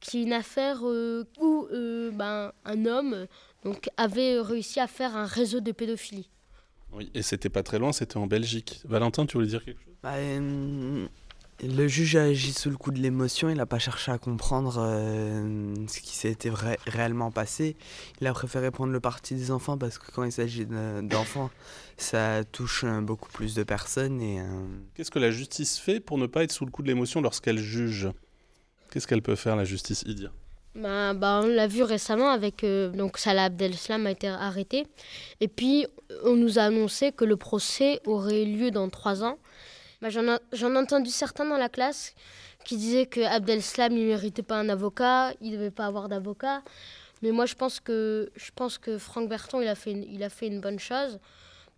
qui 0.00 0.18
est 0.18 0.22
une 0.22 0.32
affaire 0.32 0.82
où 0.82 1.68
ben, 2.12 2.52
un 2.64 2.86
homme 2.86 3.26
donc 3.64 3.88
avait 3.96 4.40
réussi 4.40 4.80
à 4.80 4.86
faire 4.86 5.16
un 5.16 5.26
réseau 5.26 5.60
de 5.60 5.72
pédophilie. 5.72 6.30
Oui, 6.92 7.10
et 7.14 7.22
c'était 7.22 7.50
pas 7.50 7.62
très 7.62 7.78
loin, 7.78 7.92
c'était 7.92 8.16
en 8.16 8.26
Belgique. 8.26 8.80
Valentin, 8.84 9.26
tu 9.26 9.36
voulais 9.36 9.48
dire 9.48 9.64
quelque 9.64 9.78
chose? 9.78 9.94
Bah, 10.02 10.14
le 11.60 11.88
juge 11.88 12.14
a 12.14 12.22
agi 12.22 12.52
sous 12.52 12.70
le 12.70 12.76
coup 12.76 12.92
de 12.92 13.00
l'émotion, 13.00 13.48
il 13.48 13.56
n'a 13.56 13.66
pas 13.66 13.80
cherché 13.80 14.12
à 14.12 14.18
comprendre 14.18 14.76
euh, 14.78 15.74
ce 15.88 15.98
qui 15.98 16.14
s'était 16.16 16.52
réellement 16.86 17.32
passé. 17.32 17.76
Il 18.20 18.28
a 18.28 18.32
préféré 18.32 18.70
prendre 18.70 18.92
le 18.92 19.00
parti 19.00 19.34
des 19.34 19.50
enfants 19.50 19.76
parce 19.76 19.98
que 19.98 20.10
quand 20.12 20.22
il 20.22 20.30
s'agit 20.30 20.66
d'enfants, 20.66 21.50
ça 21.96 22.44
touche 22.44 22.84
euh, 22.84 23.00
beaucoup 23.00 23.28
plus 23.30 23.54
de 23.56 23.64
personnes. 23.64 24.20
Et, 24.20 24.40
euh, 24.40 24.44
Qu'est-ce 24.94 25.10
que 25.10 25.18
la 25.18 25.32
justice 25.32 25.78
fait 25.78 25.98
pour 25.98 26.16
ne 26.16 26.26
pas 26.26 26.44
être 26.44 26.52
sous 26.52 26.64
le 26.64 26.70
coup 26.70 26.82
de 26.82 26.88
l'émotion 26.88 27.20
lorsqu'elle 27.20 27.58
juge? 27.58 28.08
Qu'est-ce 28.92 29.08
qu'elle 29.08 29.22
peut 29.22 29.36
faire, 29.36 29.56
la 29.56 29.64
justice, 29.64 30.04
Idia? 30.06 30.30
Bah, 30.74 31.14
bah, 31.14 31.40
on 31.42 31.46
l'a 31.46 31.66
vu 31.66 31.82
récemment 31.82 32.30
avec 32.30 32.64
donc 32.64 33.18
Salah 33.18 33.44
Abdeslam 33.44 34.06
a 34.06 34.10
été 34.10 34.28
arrêté 34.28 34.86
et 35.40 35.48
puis 35.48 35.86
on 36.24 36.36
nous 36.36 36.58
a 36.58 36.62
annoncé 36.62 37.12
que 37.12 37.24
le 37.24 37.36
procès 37.36 38.00
aurait 38.06 38.44
lieu 38.44 38.70
dans 38.70 38.88
trois 38.88 39.24
ans 39.24 39.38
bah, 40.00 40.08
J'en 40.10 40.74
ai 40.74 40.78
entendu 40.78 41.10
certains 41.10 41.44
dans 41.44 41.56
la 41.56 41.68
classe 41.68 42.14
qui 42.64 42.76
disaient 42.76 43.06
que 43.06 43.20
Abdel 43.20 43.62
Slam 43.62 43.94
ne 43.94 44.04
méritait 44.04 44.42
pas 44.42 44.58
un 44.58 44.68
avocat, 44.68 45.32
il 45.40 45.52
ne 45.52 45.56
devait 45.56 45.70
pas 45.70 45.86
avoir 45.86 46.08
d'avocat. 46.08 46.62
Mais 47.22 47.32
moi, 47.32 47.46
je 47.46 47.54
pense 47.54 47.80
que, 47.80 48.30
je 48.36 48.50
pense 48.54 48.78
que 48.78 48.98
Franck 48.98 49.28
Berton, 49.28 49.60
il 49.60 49.68
a, 49.68 49.74
fait 49.74 49.92
une, 49.92 50.04
il 50.04 50.22
a 50.22 50.28
fait 50.28 50.46
une 50.46 50.60
bonne 50.60 50.78
chose. 50.78 51.18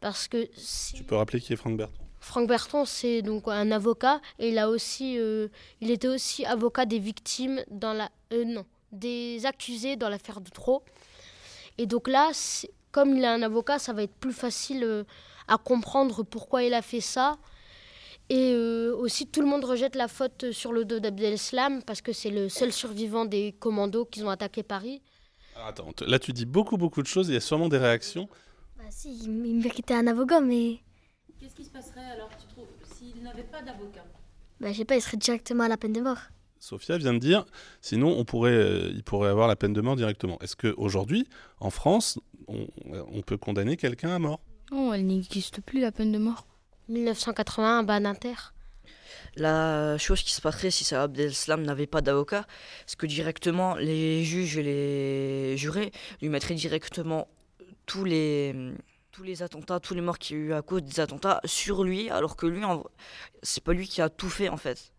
Parce 0.00 0.28
que 0.28 0.48
Tu 0.94 1.04
peux 1.04 1.14
rappeler 1.14 1.40
qui 1.40 1.52
est 1.52 1.56
Franck 1.56 1.76
Berton 1.76 2.02
Franck 2.19 2.48
Berton, 2.48 2.84
c'est 2.84 3.22
donc 3.22 3.48
un 3.48 3.70
avocat 3.70 4.20
et 4.38 4.50
il, 4.50 4.58
a 4.58 4.69
aussi, 4.69 5.19
euh, 5.19 5.48
il 5.81 5.90
était 5.90 6.08
aussi 6.08 6.44
avocat 6.44 6.84
des 6.84 6.98
victimes 6.98 7.64
dans 7.70 7.94
la. 7.94 8.10
Euh, 8.32 8.44
non, 8.44 8.66
des 8.92 9.46
accusés 9.46 9.96
dans 9.96 10.08
l'affaire 10.08 10.40
de 10.40 10.50
trop. 10.50 10.82
Et 11.78 11.87
donc 11.87 12.08
là, 12.08 12.31
comme 12.92 13.16
il 13.16 13.25
a 13.25 13.32
un 13.32 13.42
avocat, 13.42 13.78
ça 13.78 13.92
va 13.92 14.02
être 14.02 14.14
plus 14.14 14.32
facile 14.32 14.84
euh, 14.84 15.04
à 15.48 15.58
comprendre 15.58 16.22
pourquoi 16.22 16.62
il 16.62 16.75
a 16.75 16.82
fait 16.82 17.00
ça 17.00 17.38
et 18.31 18.52
euh, 18.54 18.94
aussi, 18.94 19.26
tout 19.26 19.40
le 19.40 19.48
monde 19.48 19.64
rejette 19.64 19.96
la 19.96 20.06
faute 20.06 20.52
sur 20.52 20.72
le 20.72 20.84
dos 20.84 21.00
d'Abdel-Slam 21.00 21.82
parce 21.82 22.00
que 22.00 22.12
c'est 22.12 22.31
le 22.31 22.48
seul 22.48 22.72
survivant 22.72 23.25
des 23.25 23.56
commandos 23.58 24.04
qui 24.04 24.22
ont 24.22 24.31
attaqué 24.31 24.62
Paris. 24.62 25.02
attends, 25.56 25.90
là 26.06 26.20
tu 26.20 26.32
dis 26.32 26.46
beaucoup, 26.46 26.76
beaucoup 26.76 27.02
de 27.02 27.08
choses, 27.08 27.28
il 27.28 27.34
y 27.34 27.37
a 27.37 27.40
sûrement 27.40 27.69
des 27.69 27.78
réactions. 27.78 28.28
Bah 28.78 28.84
si, 28.88 29.19
il 29.25 29.31
méritait 29.32 29.94
un 29.94 30.06
avocat, 30.06 30.40
mais... 30.40 30.78
Qu'est-ce 31.40 31.56
qui 31.56 31.64
se 31.64 31.70
passerait 31.70 32.08
alors, 32.12 32.31
tu 32.40 32.46
trouves, 32.46 32.69
s'il 32.84 33.20
n'avait 33.20 33.42
pas 33.42 33.62
d'avocat? 33.62 34.04
Bah 34.60 34.70
je 34.70 34.78
sais 34.78 34.84
pas, 34.84 34.94
il 34.94 35.02
serait 35.02 35.16
directement 35.16 35.64
à 35.64 35.69
la 35.69 35.76
peine 35.76 35.92
de 35.92 36.00
mort. 36.00 36.20
Sophia 36.60 36.98
vient 36.98 37.14
de 37.14 37.18
dire, 37.18 37.46
sinon 37.80 38.14
on 38.18 38.24
pourrait, 38.24 38.52
euh, 38.52 38.90
il 38.94 39.02
pourrait 39.02 39.30
avoir 39.30 39.48
la 39.48 39.56
peine 39.56 39.72
de 39.72 39.80
mort 39.80 39.96
directement. 39.96 40.38
Est-ce 40.40 40.56
qu'aujourd'hui, 40.56 41.26
en 41.58 41.70
France, 41.70 42.20
on, 42.49 42.68
on 42.87 43.23
peut 43.23 43.38
condamner 43.38 43.76
quelqu'un 43.76 44.11
à 44.11 44.18
mort? 44.18 44.40
Non, 44.70 44.92
elle 44.92 45.06
n'existe 45.06 45.62
plus, 45.62 45.80
la 45.80 45.90
peine 45.90 46.12
de 46.12 46.18
mort. 46.18 46.46
1981, 46.88 47.82
ban 47.82 48.04
inter. 48.04 48.35
La 49.37 49.96
chose 49.96 50.23
qui 50.23 50.32
se 50.32 50.40
passerait 50.40 50.70
si 50.70 50.85
Salah 50.85 51.04
Abdeslam 51.04 51.62
n'avait 51.62 51.87
pas 51.87 52.02
d'avocat, 52.02 52.46
c'est 52.87 52.99
que 52.99 53.06
directement 53.06 53.76
les 53.76 54.25
juges 54.25 54.58
et 54.58 54.62
les 54.62 55.56
jurés 55.56 55.92
lui 56.20 56.28
mettraient 56.28 56.54
directement 56.54 57.28
tous 57.87 58.04
les, 58.04 58.54
tous 59.12 59.23
les 59.23 59.42
attentats, 59.42 59.80
tous 59.80 59.94
les 59.94 60.00
morts 60.00 60.18
qu'il 60.18 60.37
y 60.37 60.40
a 60.40 60.42
eu 60.42 60.52
à 60.52 60.62
cause 60.62 60.82
des 60.82 61.00
attentats 61.00 61.40
sur 61.44 61.85
lui, 61.85 62.11
alors 62.11 62.37
que 62.37 62.46
lui, 62.46 62.62
c'est 63.42 63.62
pas 63.62 63.73
lui 63.73 63.88
qui 63.88 64.02
a 64.02 64.08
tout 64.08 64.30
fait 64.30 64.49
en 64.49 64.56
fait. 64.56 64.92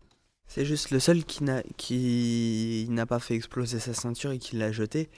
C'est 0.54 0.66
juste 0.66 0.90
le 0.90 1.00
seul 1.00 1.24
qui 1.24 1.44
n'a 1.44 1.62
qui 1.78 2.86
n'a 2.90 3.06
pas 3.06 3.18
fait 3.20 3.34
exploser 3.34 3.78
sa 3.78 3.94
ceinture 3.94 4.32
et 4.32 4.38
qui 4.38 4.54
l'a 4.56 4.70
jeté 4.70 5.08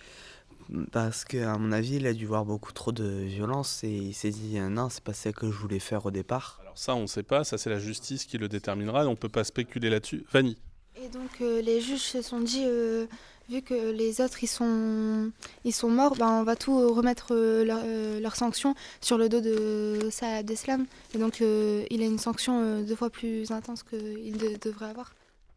parce 0.92 1.24
qu'à 1.24 1.58
mon 1.58 1.72
avis, 1.72 1.96
il 1.96 2.06
a 2.06 2.12
dû 2.12 2.24
voir 2.24 2.44
beaucoup 2.44 2.72
trop 2.72 2.92
de 2.92 3.04
violence 3.04 3.82
et 3.82 3.90
il 3.90 4.14
s'est 4.14 4.30
dit 4.30 4.60
euh, 4.60 4.68
non, 4.68 4.90
c'est 4.90 5.02
pas 5.02 5.12
ça 5.12 5.32
que 5.32 5.50
je 5.50 5.56
voulais 5.56 5.80
faire 5.80 6.06
au 6.06 6.12
départ. 6.12 6.60
Alors 6.62 6.78
ça, 6.78 6.94
on 6.94 7.02
ne 7.02 7.06
sait 7.08 7.24
pas, 7.24 7.42
ça 7.42 7.58
c'est 7.58 7.68
la 7.68 7.80
justice 7.80 8.26
qui 8.26 8.38
le 8.38 8.46
déterminera, 8.46 9.04
on 9.08 9.10
ne 9.10 9.16
peut 9.16 9.28
pas 9.28 9.42
spéculer 9.42 9.90
là-dessus. 9.90 10.24
Vanny 10.32 10.56
Et 11.02 11.08
donc 11.08 11.40
euh, 11.40 11.60
les 11.62 11.80
juges 11.80 11.98
se 11.98 12.22
sont 12.22 12.38
dit, 12.38 12.62
euh, 12.64 13.06
vu 13.50 13.60
que 13.60 13.90
les 13.90 14.20
autres 14.20 14.44
ils 14.44 14.46
sont, 14.46 15.32
ils 15.64 15.74
sont 15.74 15.90
morts, 15.90 16.14
ben, 16.14 16.28
on 16.28 16.44
va 16.44 16.54
tout 16.54 16.94
remettre 16.94 17.34
leurs 17.34 17.84
leur 18.20 18.36
sanctions 18.36 18.76
sur 19.00 19.18
le 19.18 19.28
dos 19.28 19.40
de 19.40 20.10
Salah 20.12 20.36
Abdeslam. 20.36 20.86
Et 21.12 21.18
donc 21.18 21.40
il 21.40 22.02
a 22.02 22.06
une 22.06 22.20
sanction 22.20 22.82
deux 22.82 22.94
fois 22.94 23.10
plus 23.10 23.50
intense 23.50 23.82
qu'il 23.82 24.38
devrait 24.60 24.90
avoir. 24.90 25.12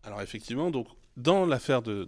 Alors 0.07 0.21
effectivement, 0.21 0.71
donc 0.71 0.87
dans 1.17 1.45
l'affaire 1.45 1.81
de, 1.81 2.07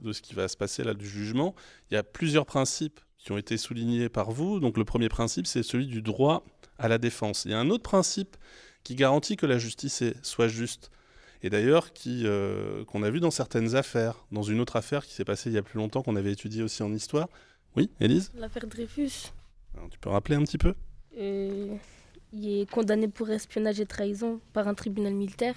de 0.00 0.12
ce 0.12 0.22
qui 0.22 0.34
va 0.34 0.48
se 0.48 0.56
passer 0.56 0.82
là 0.82 0.94
du 0.94 1.06
jugement, 1.06 1.54
il 1.90 1.94
y 1.94 1.96
a 1.98 2.02
plusieurs 2.02 2.46
principes 2.46 2.98
qui 3.18 3.30
ont 3.32 3.36
été 3.36 3.58
soulignés 3.58 4.08
par 4.08 4.30
vous. 4.30 4.58
Donc 4.58 4.78
le 4.78 4.86
premier 4.86 5.10
principe, 5.10 5.46
c'est 5.46 5.62
celui 5.62 5.86
du 5.86 6.00
droit 6.00 6.44
à 6.78 6.88
la 6.88 6.96
défense. 6.96 7.44
Il 7.44 7.50
y 7.50 7.54
a 7.54 7.58
un 7.58 7.68
autre 7.68 7.82
principe 7.82 8.38
qui 8.84 8.94
garantit 8.94 9.36
que 9.36 9.44
la 9.44 9.58
justice 9.58 10.02
soit 10.22 10.48
juste. 10.48 10.90
Et 11.42 11.50
d'ailleurs, 11.50 11.92
qui, 11.92 12.22
euh, 12.24 12.86
qu'on 12.86 13.02
a 13.02 13.10
vu 13.10 13.20
dans 13.20 13.30
certaines 13.30 13.76
affaires, 13.76 14.24
dans 14.32 14.42
une 14.42 14.58
autre 14.58 14.76
affaire 14.76 15.04
qui 15.04 15.12
s'est 15.12 15.24
passée 15.26 15.50
il 15.50 15.54
y 15.54 15.58
a 15.58 15.62
plus 15.62 15.76
longtemps, 15.76 16.02
qu'on 16.02 16.16
avait 16.16 16.32
étudiée 16.32 16.62
aussi 16.62 16.82
en 16.82 16.94
histoire. 16.94 17.28
Oui, 17.76 17.90
Élise? 18.00 18.32
L'affaire 18.34 18.66
Dreyfus. 18.66 19.32
tu 19.90 19.98
peux 19.98 20.08
rappeler 20.08 20.36
un 20.36 20.42
petit 20.44 20.58
peu? 20.58 20.74
Euh, 21.18 21.76
Il 22.32 22.48
est 22.48 22.70
condamné 22.70 23.08
pour 23.08 23.28
espionnage 23.28 23.78
et 23.80 23.86
trahison 23.86 24.40
par 24.54 24.68
un 24.68 24.74
tribunal 24.74 25.12
militaire. 25.12 25.56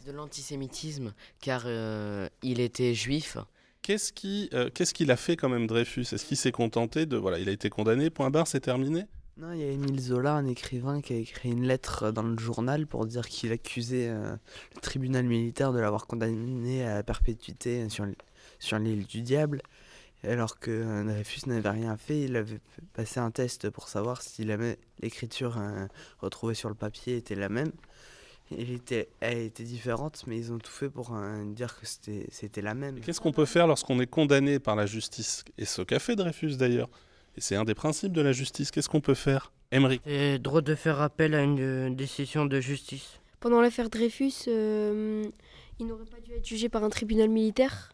C'est 0.00 0.10
de 0.10 0.16
l'antisémitisme 0.16 1.12
car 1.40 1.62
euh, 1.66 2.28
il 2.42 2.60
était 2.60 2.94
juif. 2.94 3.36
Qu'est-ce 3.82 4.12
qui, 4.12 4.48
euh, 4.52 4.70
qu'est-ce 4.72 4.94
qu'il 4.94 5.10
a 5.10 5.16
fait 5.16 5.36
quand 5.36 5.48
même 5.48 5.66
Dreyfus? 5.66 6.06
Est-ce 6.12 6.24
qu'il 6.24 6.36
s'est 6.36 6.52
contenté 6.52 7.06
de 7.06 7.16
voilà, 7.16 7.38
il 7.38 7.48
a 7.48 7.52
été 7.52 7.70
condamné, 7.70 8.10
point 8.10 8.30
barre, 8.30 8.46
c'est 8.46 8.60
terminé? 8.60 9.04
Non, 9.36 9.52
il 9.52 9.60
y 9.60 9.64
a 9.64 9.70
Émile 9.70 10.00
Zola, 10.00 10.34
un 10.34 10.46
écrivain, 10.46 11.00
qui 11.00 11.14
a 11.14 11.16
écrit 11.16 11.50
une 11.50 11.66
lettre 11.66 12.10
dans 12.10 12.22
le 12.22 12.38
journal 12.38 12.86
pour 12.86 13.06
dire 13.06 13.26
qu'il 13.26 13.52
accusait 13.52 14.08
le 14.08 14.80
tribunal 14.82 15.24
militaire 15.24 15.72
de 15.72 15.78
l'avoir 15.78 16.06
condamné 16.06 16.86
à 16.86 17.02
perpétuité 17.02 17.88
sur, 17.88 18.06
sur 18.58 18.78
l'île 18.78 19.06
du 19.06 19.22
diable. 19.22 19.62
Alors 20.22 20.58
que 20.58 20.70
euh, 20.70 21.04
Dreyfus 21.04 21.48
n'avait 21.48 21.70
rien 21.70 21.96
fait, 21.96 22.22
il 22.22 22.36
avait 22.36 22.60
passé 22.92 23.20
un 23.20 23.30
test 23.30 23.70
pour 23.70 23.88
savoir 23.88 24.20
si 24.20 24.44
l'écriture 25.00 25.56
euh, 25.58 25.86
retrouvée 26.18 26.54
sur 26.54 26.68
le 26.68 26.74
papier 26.74 27.16
était 27.16 27.34
la 27.34 27.48
même. 27.48 27.72
Elle 28.52 28.72
était, 28.72 29.08
elle 29.20 29.38
était 29.38 29.62
différente, 29.62 30.24
mais 30.26 30.36
ils 30.36 30.52
ont 30.52 30.58
tout 30.58 30.72
fait 30.72 30.90
pour 30.90 31.14
euh, 31.14 31.44
dire 31.44 31.78
que 31.78 31.86
c'était 31.86 32.62
la 32.62 32.74
même. 32.74 33.00
Qu'est-ce 33.00 33.20
qu'on 33.20 33.32
peut 33.32 33.44
faire 33.44 33.66
lorsqu'on 33.66 34.00
est 34.00 34.06
condamné 34.06 34.58
par 34.58 34.74
la 34.74 34.86
justice? 34.86 35.44
Et 35.56 35.64
ce 35.64 35.82
qu'a 35.82 35.98
fait 35.98 36.16
Dreyfus 36.16 36.56
d'ailleurs. 36.56 36.90
Et 37.36 37.40
c'est 37.40 37.54
un 37.54 37.64
des 37.64 37.74
principes 37.74 38.12
de 38.12 38.20
la 38.20 38.32
justice. 38.32 38.70
Qu'est-ce 38.70 38.88
qu'on 38.88 39.00
peut 39.00 39.14
faire? 39.14 39.52
Emery 39.70 40.00
C'est 40.04 40.40
droit 40.40 40.62
de 40.62 40.74
faire 40.74 41.00
appel 41.00 41.34
à 41.34 41.42
une 41.42 41.94
décision 41.94 42.44
de 42.44 42.60
justice. 42.60 43.20
Pendant 43.38 43.60
l'affaire 43.60 43.88
Dreyfus, 43.88 44.48
il 44.48 45.86
n'aurait 45.86 46.04
pas 46.04 46.20
dû 46.20 46.32
être 46.32 46.44
jugé 46.44 46.68
par 46.68 46.82
un 46.82 46.90
tribunal 46.90 47.28
militaire 47.28 47.92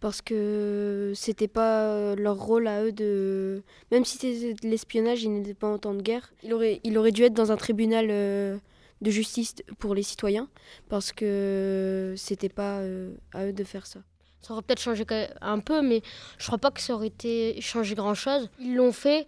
parce 0.00 0.22
que 0.22 1.12
c'était 1.14 1.48
pas 1.48 2.14
leur 2.16 2.36
rôle 2.38 2.66
à 2.66 2.82
eux 2.84 2.92
de 2.92 3.62
même 3.92 4.04
si 4.04 4.16
c'était 4.16 4.54
de 4.54 4.68
l'espionnage 4.68 5.22
ils 5.22 5.32
n'étaient 5.32 5.54
pas 5.54 5.68
en 5.68 5.78
temps 5.78 5.94
de 5.94 6.02
guerre 6.02 6.32
il 6.42 6.54
aurait 6.54 6.80
il 6.84 6.96
aurait 6.96 7.12
dû 7.12 7.22
être 7.22 7.34
dans 7.34 7.52
un 7.52 7.56
tribunal 7.56 8.06
euh, 8.10 8.56
de 9.00 9.10
justice 9.10 9.54
pour 9.78 9.94
les 9.94 10.02
citoyens 10.02 10.48
parce 10.88 11.12
que 11.12 12.14
c'était 12.16 12.48
pas 12.48 12.78
euh, 12.78 13.14
à 13.32 13.46
eux 13.46 13.52
de 13.52 13.64
faire 13.64 13.86
ça. 13.86 14.00
Ça 14.42 14.52
aurait 14.54 14.62
peut-être 14.62 14.80
changé 14.80 15.04
un 15.40 15.58
peu 15.58 15.82
mais 15.82 16.02
je 16.38 16.46
crois 16.46 16.58
pas 16.58 16.70
que 16.70 16.80
ça 16.80 16.94
aurait 16.94 17.08
été 17.08 17.60
changé 17.60 17.94
grand 17.94 18.14
chose 18.14 18.48
ils 18.58 18.74
l'ont 18.74 18.92
fait 18.92 19.26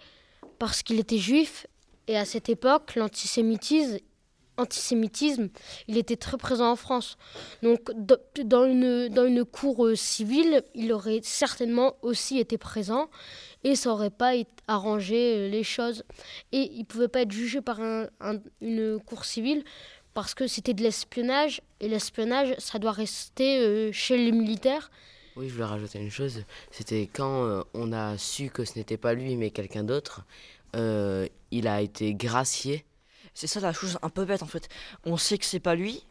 parce 0.59 0.83
qu'il 0.83 0.99
était 0.99 1.19
juif 1.19 1.67
et 2.09 2.17
à 2.17 2.25
cette 2.25 2.49
époque 2.49 2.95
l'antisémitisme 2.95 3.99
antisémitisme, 4.56 5.49
il 5.88 5.97
était 5.97 6.16
très 6.16 6.37
présent 6.37 6.71
en 6.71 6.76
France. 6.76 7.16
Donc 7.62 7.90
dans 8.44 8.64
une, 8.64 9.09
dans 9.09 9.26
une 9.26 9.44
cour 9.44 9.87
euh, 9.87 9.97
civile, 9.97 10.62
il 10.75 10.92
aurait 10.92 11.21
certainement 11.23 11.97
aussi 12.02 12.38
été 12.38 12.59
présent 12.59 13.09
et 13.64 13.75
ça 13.75 13.90
n'aurait 13.90 14.11
pas 14.11 14.32
arrangé 14.68 15.37
euh, 15.37 15.49
les 15.49 15.62
choses. 15.62 16.04
Et 16.52 16.71
il 16.73 16.80
ne 16.80 16.85
pouvait 16.85 17.09
pas 17.09 17.23
être 17.23 17.32
jugé 17.32 17.61
par 17.61 17.80
une 17.80 18.99
cour 19.00 19.25
civile 19.25 19.64
parce 20.14 20.35
que 20.35 20.47
c'était 20.47 20.75
de 20.75 20.82
l'espionnage 20.82 21.62
et 21.80 21.88
l'espionnage, 21.88 22.54
ça 22.59 22.78
doit 22.78 22.92
rester 22.92 23.59
euh, 23.61 23.90
chez 23.92 24.18
les 24.18 24.32
militaires. 24.32 24.90
Oui, 25.37 25.49
je 25.49 25.54
voulais 25.54 25.64
rajouter 25.64 25.99
une 25.99 26.11
chose. 26.11 26.44
C'était 26.71 27.09
quand 27.11 27.64
on 27.73 27.92
a 27.94 28.18
su 28.18 28.50
que 28.50 28.66
ce 28.66 28.78
n'était 28.78 28.99
pas 28.99 29.14
lui 29.14 29.37
mais 29.37 29.50
quelqu'un 29.50 29.82
d'autre, 29.82 30.26
il 30.75 31.68
a 31.68 31.80
été 31.80 32.12
gracié 32.12 32.85
c'est 33.35 33.47
ça 33.47 33.61
la 33.61 33.73
chose 33.73 33.99
un 34.03 34.11
peu 34.11 34.25
bête 34.25 34.43
en 34.43 34.47
fait. 34.47 34.69
On 35.05 35.17
sait 35.17 35.39
que 35.39 35.45
c'est 35.45 35.61
pas 35.61 35.75
lui, 35.75 36.05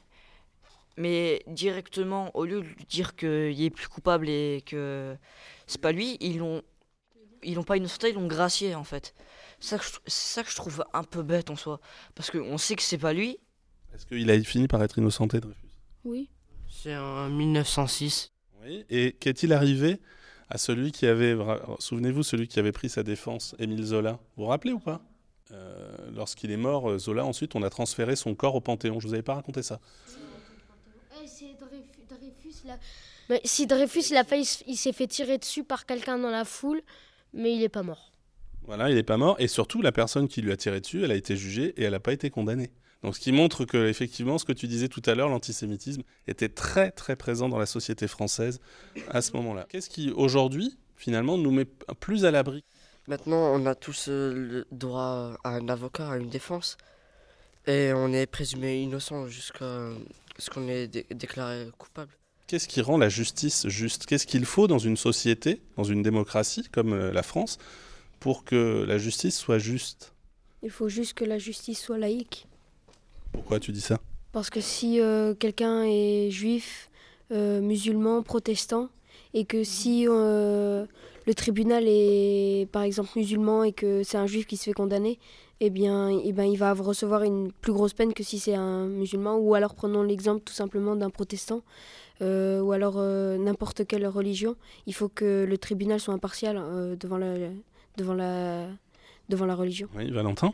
mais 0.97 1.43
directement, 1.47 2.35
au 2.35 2.45
lieu 2.45 2.61
de 2.61 2.67
lui 2.67 2.85
dire 2.85 3.15
qu'il 3.15 3.61
est 3.61 3.69
plus 3.69 3.87
coupable 3.87 4.29
et 4.29 4.63
que 4.65 5.15
c'est 5.67 5.81
pas 5.81 5.91
lui, 5.91 6.17
ils 6.19 6.37
l'ont 6.37 6.61
ils 7.43 7.55
l'ont 7.55 7.63
pas 7.63 7.77
innocenté, 7.77 8.09
ils 8.09 8.15
l'ont 8.15 8.27
gracié 8.27 8.75
en 8.75 8.83
fait. 8.83 9.15
C'est 9.59 9.77
ça, 10.07 10.43
que 10.43 10.49
je 10.49 10.55
trouve 10.55 10.83
un 10.93 11.03
peu 11.03 11.23
bête 11.23 11.49
en 11.49 11.55
soi. 11.55 11.79
Parce 12.15 12.31
qu'on 12.31 12.57
sait 12.57 12.75
que 12.75 12.81
c'est 12.81 12.97
pas 12.97 13.13
lui. 13.13 13.37
Est-ce 13.93 14.05
qu'il 14.05 14.29
a 14.29 14.39
fini 14.43 14.67
par 14.67 14.81
être 14.83 14.97
innocenté, 14.97 15.39
Dreyfus? 15.39 15.59
Oui. 16.03 16.29
C'est 16.69 16.95
en 16.95 17.29
1906. 17.29 18.31
Oui. 18.63 18.85
Et 18.89 19.13
qu'est-il 19.13 19.53
arrivé 19.53 19.99
à 20.49 20.57
celui 20.57 20.91
qui 20.91 21.05
avait. 21.05 21.35
Souvenez-vous, 21.79 22.23
celui 22.23 22.47
qui 22.47 22.59
avait 22.59 22.71
pris 22.71 22.89
sa 22.89 23.03
défense, 23.03 23.55
Émile 23.59 23.83
Zola 23.83 24.19
Vous 24.35 24.43
vous 24.43 24.45
rappelez 24.45 24.73
ou 24.73 24.79
pas? 24.79 25.01
Euh, 25.53 25.95
lorsqu'il 26.13 26.51
est 26.51 26.57
mort, 26.57 26.89
euh, 26.89 26.97
Zola, 26.97 27.25
ensuite, 27.25 27.55
on 27.55 27.63
a 27.63 27.69
transféré 27.69 28.15
son 28.15 28.35
corps 28.35 28.55
au 28.55 28.61
Panthéon. 28.61 28.99
Je 28.99 29.07
vous 29.07 29.13
avais 29.13 29.23
pas 29.23 29.35
raconté 29.35 29.63
ça 29.63 29.79
eh, 31.23 31.27
si 33.43 33.65
Dreyfus, 33.65 34.11
il, 34.11 34.17
a 34.17 34.25
il 34.67 34.75
s'est 34.75 34.91
fait 34.91 35.07
tirer 35.07 35.37
dessus 35.37 35.63
par 35.63 35.85
quelqu'un 35.85 36.17
dans 36.17 36.29
la 36.29 36.45
foule, 36.45 36.81
mais 37.33 37.53
il 37.53 37.59
n'est 37.59 37.69
pas 37.69 37.83
mort. 37.83 38.11
Voilà, 38.63 38.89
il 38.89 38.95
n'est 38.95 39.03
pas 39.03 39.17
mort. 39.17 39.35
Et 39.39 39.47
surtout, 39.47 39.81
la 39.81 39.91
personne 39.91 40.27
qui 40.27 40.41
lui 40.41 40.51
a 40.51 40.57
tiré 40.57 40.81
dessus, 40.81 41.03
elle 41.03 41.11
a 41.11 41.15
été 41.15 41.35
jugée 41.35 41.73
et 41.77 41.83
elle 41.83 41.91
n'a 41.91 41.99
pas 41.99 42.13
été 42.13 42.29
condamnée. 42.29 42.71
Donc, 43.03 43.15
ce 43.15 43.19
qui 43.19 43.31
montre 43.31 43.65
que, 43.65 43.87
effectivement, 43.87 44.37
ce 44.37 44.45
que 44.45 44.53
tu 44.53 44.67
disais 44.67 44.87
tout 44.87 45.01
à 45.05 45.15
l'heure, 45.15 45.29
l'antisémitisme 45.29 46.03
était 46.27 46.49
très, 46.49 46.91
très 46.91 47.15
présent 47.15 47.49
dans 47.49 47.57
la 47.57 47.65
société 47.65 48.07
française 48.07 48.59
à 49.09 49.21
ce 49.21 49.33
moment-là. 49.33 49.65
Qu'est-ce 49.69 49.89
qui, 49.89 50.11
aujourd'hui, 50.11 50.77
finalement, 50.95 51.37
nous 51.37 51.51
met 51.51 51.65
plus 51.99 52.25
à 52.25 52.31
l'abri? 52.31 52.63
Maintenant, 53.07 53.53
on 53.53 53.65
a 53.65 53.73
tous 53.73 54.09
euh, 54.09 54.31
le 54.33 54.67
droit 54.71 55.35
à 55.43 55.49
un 55.49 55.69
avocat, 55.69 56.11
à 56.11 56.17
une 56.17 56.29
défense. 56.29 56.77
Et 57.65 57.91
on 57.93 58.13
est 58.13 58.27
présumé 58.27 58.81
innocent 58.81 59.27
jusqu'à 59.27 59.89
ce 60.37 60.49
qu'on 60.49 60.67
est 60.67 60.87
déclaré 61.13 61.67
coupable. 61.77 62.11
Qu'est-ce 62.47 62.67
qui 62.67 62.81
rend 62.81 62.97
la 62.97 63.09
justice 63.09 63.67
juste? 63.67 64.05
Qu'est-ce 64.05 64.27
qu'il 64.27 64.45
faut 64.45 64.67
dans 64.67 64.77
une 64.77 64.97
société, 64.97 65.61
dans 65.77 65.83
une 65.83 66.03
démocratie 66.03 66.67
comme 66.71 66.93
euh, 66.93 67.11
la 67.11 67.23
France, 67.23 67.57
pour 68.19 68.43
que 68.43 68.85
la 68.87 68.97
justice 68.97 69.37
soit 69.37 69.59
juste? 69.59 70.13
Il 70.61 70.69
faut 70.69 70.89
juste 70.89 71.15
que 71.15 71.25
la 71.25 71.39
justice 71.39 71.81
soit 71.81 71.97
laïque. 71.97 72.47
Pourquoi 73.31 73.59
tu 73.59 73.71
dis 73.71 73.81
ça? 73.81 73.99
Parce 74.31 74.49
que 74.49 74.61
si 74.61 74.99
euh, 74.99 75.33
quelqu'un 75.33 75.83
est 75.83 76.29
juif, 76.29 76.89
musulman, 77.31 78.23
protestant, 78.23 78.89
et 79.33 79.45
que 79.45 79.63
si 79.63 80.05
le 81.27 81.33
tribunal 81.33 81.83
est 81.87 82.67
par 82.71 82.83
exemple 82.83 83.11
musulman 83.15 83.63
et 83.63 83.73
que 83.73 84.03
c'est 84.03 84.17
un 84.17 84.27
juif 84.27 84.47
qui 84.47 84.57
se 84.57 84.63
fait 84.63 84.73
condamner, 84.73 85.19
eh 85.59 85.69
bien, 85.69 86.09
eh 86.09 86.33
ben, 86.33 86.45
il 86.45 86.57
va 86.57 86.73
recevoir 86.73 87.21
une 87.23 87.51
plus 87.51 87.71
grosse 87.71 87.93
peine 87.93 88.13
que 88.13 88.23
si 88.23 88.39
c'est 88.39 88.55
un 88.55 88.87
musulman. 88.87 89.37
Ou 89.37 89.53
alors 89.53 89.75
prenons 89.75 90.01
l'exemple 90.01 90.41
tout 90.43 90.53
simplement 90.53 90.95
d'un 90.95 91.11
protestant 91.11 91.61
euh, 92.21 92.61
ou 92.61 92.71
alors 92.71 92.95
euh, 92.97 93.37
n'importe 93.37 93.85
quelle 93.85 94.07
religion. 94.07 94.55
Il 94.87 94.95
faut 94.95 95.09
que 95.09 95.45
le 95.47 95.57
tribunal 95.59 95.99
soit 95.99 96.15
impartial 96.15 96.57
euh, 96.57 96.95
devant, 96.95 97.17
la, 97.17 97.35
devant, 97.97 98.15
la, 98.15 98.67
devant 99.29 99.45
la 99.45 99.55
religion. 99.55 99.87
Oui, 99.95 100.09
Valentin? 100.09 100.51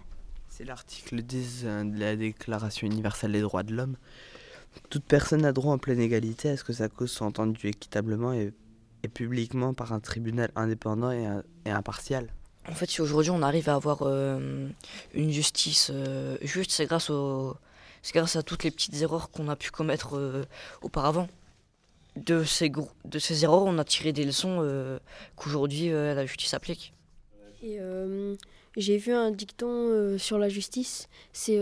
C'est 0.49 0.65
l'article 0.65 1.21
10 1.21 1.63
de 1.63 1.99
la 1.99 2.15
Déclaration 2.15 2.87
universelle 2.87 3.31
des 3.31 3.41
droits 3.41 3.63
de 3.63 3.73
l'homme. 3.73 3.95
Toute 4.89 5.05
personne 5.05 5.45
a 5.45 5.53
droit 5.53 5.73
en 5.73 5.77
pleine 5.77 5.99
égalité 5.99 6.49
à 6.49 6.57
ce 6.57 6.63
que 6.63 6.73
sa 6.73 6.89
cause 6.89 7.11
soit 7.11 7.27
entendue 7.27 7.67
équitablement 7.67 8.33
et 8.33 8.51
et 9.07 9.09
publiquement 9.09 9.73
par 9.73 9.93
un 9.93 9.99
tribunal 9.99 10.51
indépendant 10.55 11.11
et, 11.11 11.25
impartial. 11.69 12.27
En 12.69 12.73
fait, 12.73 12.89
si 12.89 13.01
aujourd'hui 13.01 13.31
on 13.31 13.41
arrive 13.41 13.69
à 13.69 13.75
avoir 13.75 13.99
euh, 14.01 14.67
une 15.13 15.31
justice 15.31 15.89
euh, 15.93 16.37
juste, 16.41 16.71
c'est 16.71 16.85
grâce, 16.85 17.09
au, 17.09 17.55
grâce 18.13 18.35
à 18.35 18.43
toutes 18.43 18.63
les 18.65 18.71
petites 18.71 19.01
erreurs 19.01 19.31
qu'on 19.31 19.47
a 19.47 19.55
pu 19.55 19.71
commettre 19.71 20.17
euh, 20.17 20.43
auparavant. 20.81 21.27
De 22.17 22.43
ces, 22.43 22.71
de 23.05 23.19
ces 23.19 23.43
erreurs, 23.43 23.63
on 23.63 23.77
a 23.77 23.83
tiré 23.83 24.11
des 24.11 24.25
leçons 24.25 24.99
qu'aujourd'hui 25.35 25.89
la 25.89 26.25
justice 26.25 26.55
applique. 26.55 26.95
Et 27.61 27.77
j'ai 28.75 28.97
vu 28.97 29.13
un 29.13 29.29
dicton 29.29 30.17
sur 30.17 30.39
la 30.39 30.49
justice. 30.49 31.09
C'est, 31.31 31.59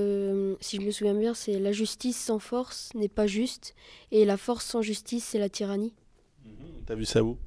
si 0.61 0.77
je 0.77 0.81
me 0.81 0.91
souviens 0.91 1.13
bien, 1.13 1.33
c'est 1.33 1.59
la 1.59 1.73
justice 1.73 2.17
sans 2.17 2.39
force 2.39 2.91
n'est 2.95 3.09
pas 3.09 3.27
juste, 3.27 3.75
et 4.13 4.23
la 4.23 4.37
force 4.37 4.63
sans 4.63 4.81
justice, 4.81 5.25
c'est 5.25 5.39
la 5.39 5.49
tyrannie. 5.49 5.93
T'as 6.85 6.95
vu 6.95 7.05
ça 7.05 7.23
où? 7.23 7.37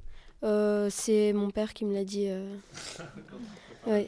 Euh, 0.43 0.89
C'est 0.91 1.33
mon 1.33 1.51
père 1.51 1.75
qui 1.75 1.85
me 1.85 1.95
l'a 1.95 2.05
dit. 2.05 2.27
Euh. 2.29 2.57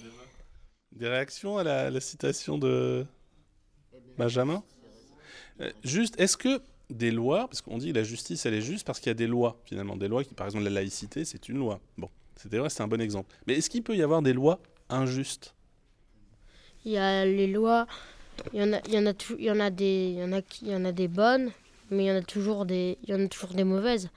Des 0.93 1.09
réactions 1.09 1.57
à 1.59 1.65
la, 1.65 2.01
citation 2.01 2.59
de 2.59 3.07
Benjamin? 4.19 4.63
Euh, 5.61 5.71
Juste, 5.85 6.19
est-ce 6.19 6.37
que 6.37 6.61
des 6.91 7.13
lois, 7.13 7.47
parce 7.47 7.61
qu'on 7.61 7.79
dit 7.79 7.93
que 7.93 7.99
la 7.99 8.03
justice 8.03 8.45
elle 8.47 8.55
est 8.55 8.63
juste 8.63 8.85
parce 8.85 8.99
qu'il 8.99 9.09
y 9.09 9.13
a 9.13 9.15
des 9.15 9.29
lois 9.29 9.61
finalement, 9.65 9.97
des 9.97 10.09
lois 10.09 10.25
qui, 10.25 10.35
par 10.35 10.47
exemple 10.47 10.65
la 10.65 10.71
laïcité, 10.71 11.25
c'est 11.25 11.49
une 11.49 11.59
loi. 11.59 11.81
Bon, 11.97 12.11
c'était 12.37 12.59
vrai, 12.59 12.69
c'est 12.69 12.83
un 12.83 12.89
bon 12.89 13.01
exemple. 13.01 13.33
Mais 13.47 13.55
est-ce 13.55 13.71
qu'il 13.71 13.85
peut 13.85 13.97
y 13.97 14.03
avoir 14.03 14.23
des 14.23 14.33
lois 14.33 14.59
injustes? 14.89 15.55
Il 16.85 16.91
y 16.91 16.99
a 16.99 17.25
les 17.25 17.47
lois, 17.47 17.87
il 18.53 18.61
y 18.61 18.63
en 18.65 18.73
a, 18.73 18.81
il 18.89 18.95
y 18.95 18.99
en 18.99 19.07
a, 19.07 19.13
il 19.39 19.45
y 19.45 19.51
en 19.51 19.61
a 19.61 19.71
des, 19.71 20.15
il 20.15 20.19
y 20.19 20.25
en 20.25 20.33
a, 20.33 20.41
il 20.63 20.69
y 20.69 20.75
en 20.75 20.85
a 20.85 20.93
des 20.93 21.09
bonnes, 21.09 21.53
mais 21.91 22.05
il 22.05 22.09
y 22.09 22.11
en 22.13 22.17
a 22.17 22.23
toujours 22.23 22.67
des, 22.67 22.99
il 23.05 23.11
y 23.11 23.15
en 23.15 23.25
a 23.25 23.29
toujours 23.29 23.55
des 23.55 23.65
mauvaises. 23.65 24.11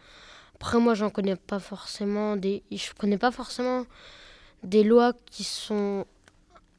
Après, 0.63 0.79
moi, 0.79 0.93
j'en 0.93 1.09
connais 1.09 1.35
pas 1.35 1.59
forcément 1.59 2.37
des. 2.37 2.63
Je 2.71 2.93
connais 2.97 3.17
pas 3.17 3.31
forcément 3.31 3.85
des 4.63 4.85
lois 4.85 5.11
qui 5.29 5.43
sont 5.43 6.05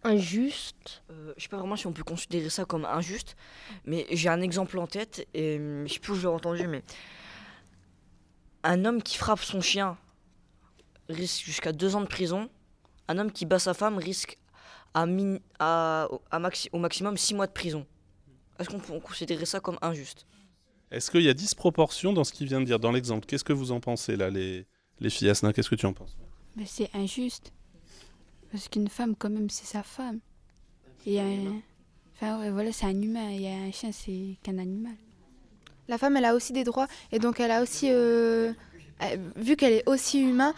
injustes. 0.03 1.03
Euh, 1.11 1.35
je 1.37 1.43
sais 1.43 1.51
pas 1.51 1.59
vraiment 1.59 1.77
si 1.77 1.87
on 1.87 1.93
peut 1.93 2.03
considérer 2.03 2.49
ça 2.49 2.65
comme 2.65 2.87
injuste, 2.87 3.37
mais 3.85 4.07
j'ai 4.11 4.31
un 4.31 4.41
exemple 4.41 4.79
en 4.79 4.87
tête 4.87 5.29
et 5.35 5.59
hum, 5.59 5.87
je 5.87 5.93
sais 5.93 6.01
plus 6.01 6.13
où 6.13 6.15
je 6.15 6.23
l'ai 6.23 6.29
entendu, 6.29 6.67
mais 6.67 6.83
un 8.63 8.87
homme 8.87 9.03
qui 9.03 9.19
frappe 9.19 9.41
son 9.41 9.61
chien 9.61 9.99
risque 11.11 11.45
jusqu'à 11.45 11.73
deux 11.73 11.95
ans 11.95 12.01
de 12.01 12.07
prison, 12.07 12.49
un 13.09 13.19
homme 13.19 13.31
qui 13.31 13.45
bat 13.45 13.59
sa 13.59 13.75
femme 13.75 13.99
risque 13.99 14.39
à, 14.95 15.05
à, 15.59 16.09
au 16.73 16.79
maximum 16.79 17.19
6 17.19 17.35
mois 17.35 17.47
de 17.47 17.53
prison. 17.53 17.87
Est-ce 18.59 18.71
qu'on 18.71 18.79
peut 18.79 18.99
considérer 19.01 19.45
ça 19.45 19.61
comme 19.61 19.77
injuste? 19.83 20.25
Est-ce 20.95 21.11
qu'il 21.11 21.23
y 21.23 21.29
a 21.29 21.35
disproportion 21.35 22.13
dans 22.13 22.25
ce 22.25 22.33
qu'il 22.33 22.47
vient 22.47 22.61
de 22.61 22.67
dire, 22.67 22.79
dans 22.79 22.93
l'exemple? 22.93 23.27
Qu'est-ce 23.27 23.45
que 23.45 23.53
vous 23.53 23.73
en 23.73 23.81
pensez 23.81 24.17
là, 24.17 24.31
les, 24.31 24.67
les 25.01 25.11
filles 25.11 25.29
Asna 25.31 25.53
Qu'est-ce 25.53 25.71
que 25.71 25.75
tu 25.75 25.87
en 25.87 25.93
penses? 25.93 26.17
Mais 26.57 26.67
C'est 26.67 26.89
injuste. 26.95 27.53
Parce 28.53 28.69
qu'une 28.69 28.89
femme, 28.89 29.17
quand 29.17 29.31
même, 29.31 29.51
c'est 29.51 29.67
sa 29.67 29.83
femme. 29.83 30.21
Et 31.07 31.21
un... 31.21 31.61
Enfin, 32.15 32.51
voilà, 32.53 32.71
c'est 32.71 32.87
un 32.87 33.03
humain. 33.03 33.29
Et 33.31 33.53
un 33.53 33.73
chien, 33.73 33.91
c'est 33.91 34.37
qu'un 34.45 34.59
animal. 34.59 34.95
La 35.89 35.99
femme, 35.99 36.17
elle 36.17 36.25
a 36.25 36.35
aussi 36.35 36.53
des 36.53 36.63
droits. 36.63 36.87
Et 37.11 37.19
donc, 37.19 37.41
elle 37.41 37.51
a 37.51 37.61
aussi. 37.61 37.89
Euh, 37.91 38.53
vu 39.35 39.57
qu'elle 39.57 39.73
est 39.73 39.89
aussi 39.89 40.21
humain, 40.21 40.55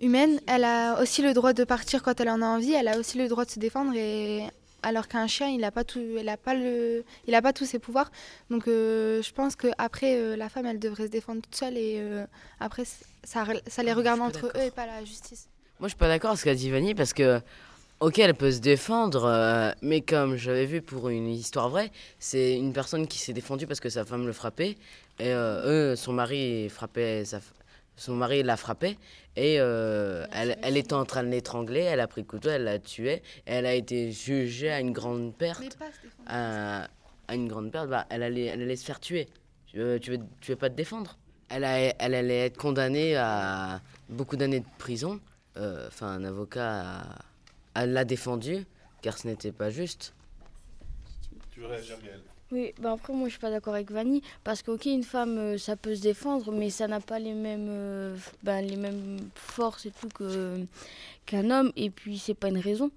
humaine, 0.00 0.40
elle 0.46 0.64
a 0.64 1.00
aussi 1.00 1.22
le 1.22 1.32
droit 1.32 1.54
de 1.54 1.64
partir 1.64 2.02
quand 2.02 2.20
elle 2.20 2.28
en 2.28 2.42
a 2.42 2.46
envie, 2.46 2.72
elle 2.72 2.88
a 2.88 2.98
aussi 2.98 3.16
le 3.16 3.28
droit 3.28 3.46
de 3.46 3.50
se 3.50 3.58
défendre 3.58 3.94
et 3.94 4.44
alors 4.82 5.08
qu'un 5.08 5.26
chien, 5.26 5.48
il 5.48 5.60
n'a 5.60 5.70
pas 5.70 5.84
tout, 5.84 6.00
il 6.00 6.28
a 6.28 6.36
pas 6.36 6.54
le, 6.54 7.04
il 7.26 7.34
a 7.34 7.42
pas 7.42 7.52
tous 7.52 7.64
ses 7.64 7.78
pouvoirs. 7.78 8.10
Donc 8.50 8.68
euh, 8.68 9.22
je 9.22 9.32
pense 9.32 9.56
que 9.56 9.68
après 9.78 10.16
euh, 10.16 10.36
la 10.36 10.48
femme, 10.48 10.66
elle 10.66 10.78
devrait 10.78 11.06
se 11.06 11.10
défendre 11.10 11.42
toute 11.42 11.54
seule 11.54 11.76
et 11.76 11.96
euh, 11.98 12.24
après 12.58 12.84
ça, 13.24 13.44
ça 13.66 13.82
les 13.82 13.92
regarde 13.92 14.20
entre 14.20 14.46
eux 14.46 14.60
et 14.60 14.70
pas 14.70 14.86
la 14.86 15.04
justice. 15.04 15.48
Moi, 15.78 15.88
je 15.88 15.92
suis 15.92 15.98
pas 15.98 16.08
d'accord 16.08 16.30
avec 16.30 16.40
ce 16.40 16.44
qu'a 16.44 16.54
dit 16.54 16.70
Vanny 16.70 16.94
parce 16.94 17.12
que 17.12 17.40
Ok, 18.00 18.18
elle 18.18 18.34
peut 18.34 18.50
se 18.50 18.60
défendre, 18.60 19.74
mais 19.82 20.00
comme 20.00 20.36
j'avais 20.36 20.64
vu 20.64 20.80
pour 20.80 21.10
une 21.10 21.28
histoire 21.28 21.68
vraie, 21.68 21.92
c'est 22.18 22.56
une 22.56 22.72
personne 22.72 23.06
qui 23.06 23.18
s'est 23.18 23.34
défendue 23.34 23.66
parce 23.66 23.78
que 23.78 23.90
sa 23.90 24.06
femme 24.06 24.26
le 24.26 24.32
frappait, 24.32 24.78
et 25.18 25.28
eux, 25.34 25.94
son 25.96 26.14
mari 26.14 26.70
frappait 26.70 27.26
sa, 27.26 27.40
son 28.00 28.14
mari 28.14 28.42
la 28.42 28.56
frappait 28.56 28.96
et 29.36 29.60
euh, 29.60 30.24
elle, 30.32 30.58
elle, 30.62 30.78
était 30.78 30.94
en 30.94 31.04
train 31.04 31.22
de 31.22 31.28
l'étrangler, 31.28 31.80
elle 31.80 32.00
a 32.00 32.06
pris 32.06 32.22
le 32.22 32.26
couteau, 32.26 32.48
elle 32.48 32.64
l'a 32.64 32.78
tué 32.78 33.12
et 33.12 33.22
elle 33.46 33.66
a 33.66 33.74
été 33.74 34.10
jugée 34.10 34.70
à 34.70 34.80
une 34.80 34.92
grande 34.92 35.36
perte. 35.36 35.78
À, 36.26 36.88
à, 37.28 37.34
une 37.34 37.46
grande 37.46 37.70
perte, 37.70 37.90
bah, 37.90 38.06
elle, 38.08 38.22
allait, 38.22 38.46
elle 38.46 38.62
allait 38.62 38.76
se 38.76 38.86
faire 38.86 39.00
tuer. 39.00 39.28
Tu 39.66 39.76
veux, 39.76 40.00
tu 40.00 40.12
veux, 40.12 40.18
tu 40.40 40.52
veux 40.52 40.56
pas 40.56 40.70
te 40.70 40.74
défendre 40.74 41.18
elle, 41.50 41.64
a, 41.64 41.78
elle 41.78 42.14
allait 42.14 42.46
être 42.46 42.56
condamnée 42.56 43.16
à 43.16 43.82
beaucoup 44.08 44.36
d'années 44.36 44.60
de 44.60 44.66
prison. 44.78 45.20
Euh, 45.58 45.88
enfin, 45.88 46.06
un 46.06 46.24
avocat 46.24 47.04
l'a 47.76 48.04
défendue 48.04 48.64
car 49.02 49.18
ce 49.18 49.26
n'était 49.26 49.52
pas 49.52 49.68
juste. 49.68 50.14
Tu 51.50 51.60
veux 51.60 51.66
réagir, 51.66 51.98
Gaëlle 52.00 52.22
oui, 52.52 52.72
bah 52.80 52.92
après 52.92 53.12
moi 53.12 53.28
je 53.28 53.32
suis 53.32 53.40
pas 53.40 53.50
d'accord 53.50 53.74
avec 53.74 53.92
Vanny 53.92 54.22
parce 54.42 54.62
qu'ok 54.62 54.84
une 54.86 55.04
femme 55.04 55.38
euh, 55.38 55.58
ça 55.58 55.76
peut 55.76 55.94
se 55.94 56.00
défendre 56.00 56.50
mais 56.50 56.68
ça 56.68 56.88
n'a 56.88 56.98
pas 56.98 57.20
les 57.20 57.32
mêmes 57.32 57.68
euh, 57.68 58.16
ben, 58.42 58.60
les 58.60 58.74
mêmes 58.74 59.18
forces 59.36 59.86
et 59.86 59.92
tout 59.92 60.08
que 60.08 60.58
qu'un 61.26 61.48
homme 61.50 61.72
et 61.76 61.90
puis 61.90 62.18
c'est 62.18 62.34
pas 62.34 62.48
une 62.48 62.58
raison. 62.58 62.90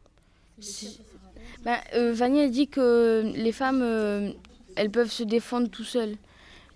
Ben, 1.64 1.78
euh, 1.94 2.14
Vanny 2.14 2.42
a 2.42 2.50
dit 2.50 2.68
que 2.68 3.32
les 3.36 3.52
femmes 3.52 4.34
elles 4.76 4.90
peuvent 4.90 5.12
se 5.12 5.24
défendre 5.24 5.70
tout 5.70 5.84
seules. 5.84 6.16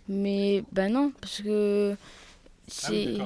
Mais 0.08 0.64
ben 0.72 0.92
non 0.92 1.12
parce 1.20 1.42
que 1.42 1.96
c'est 2.68 3.18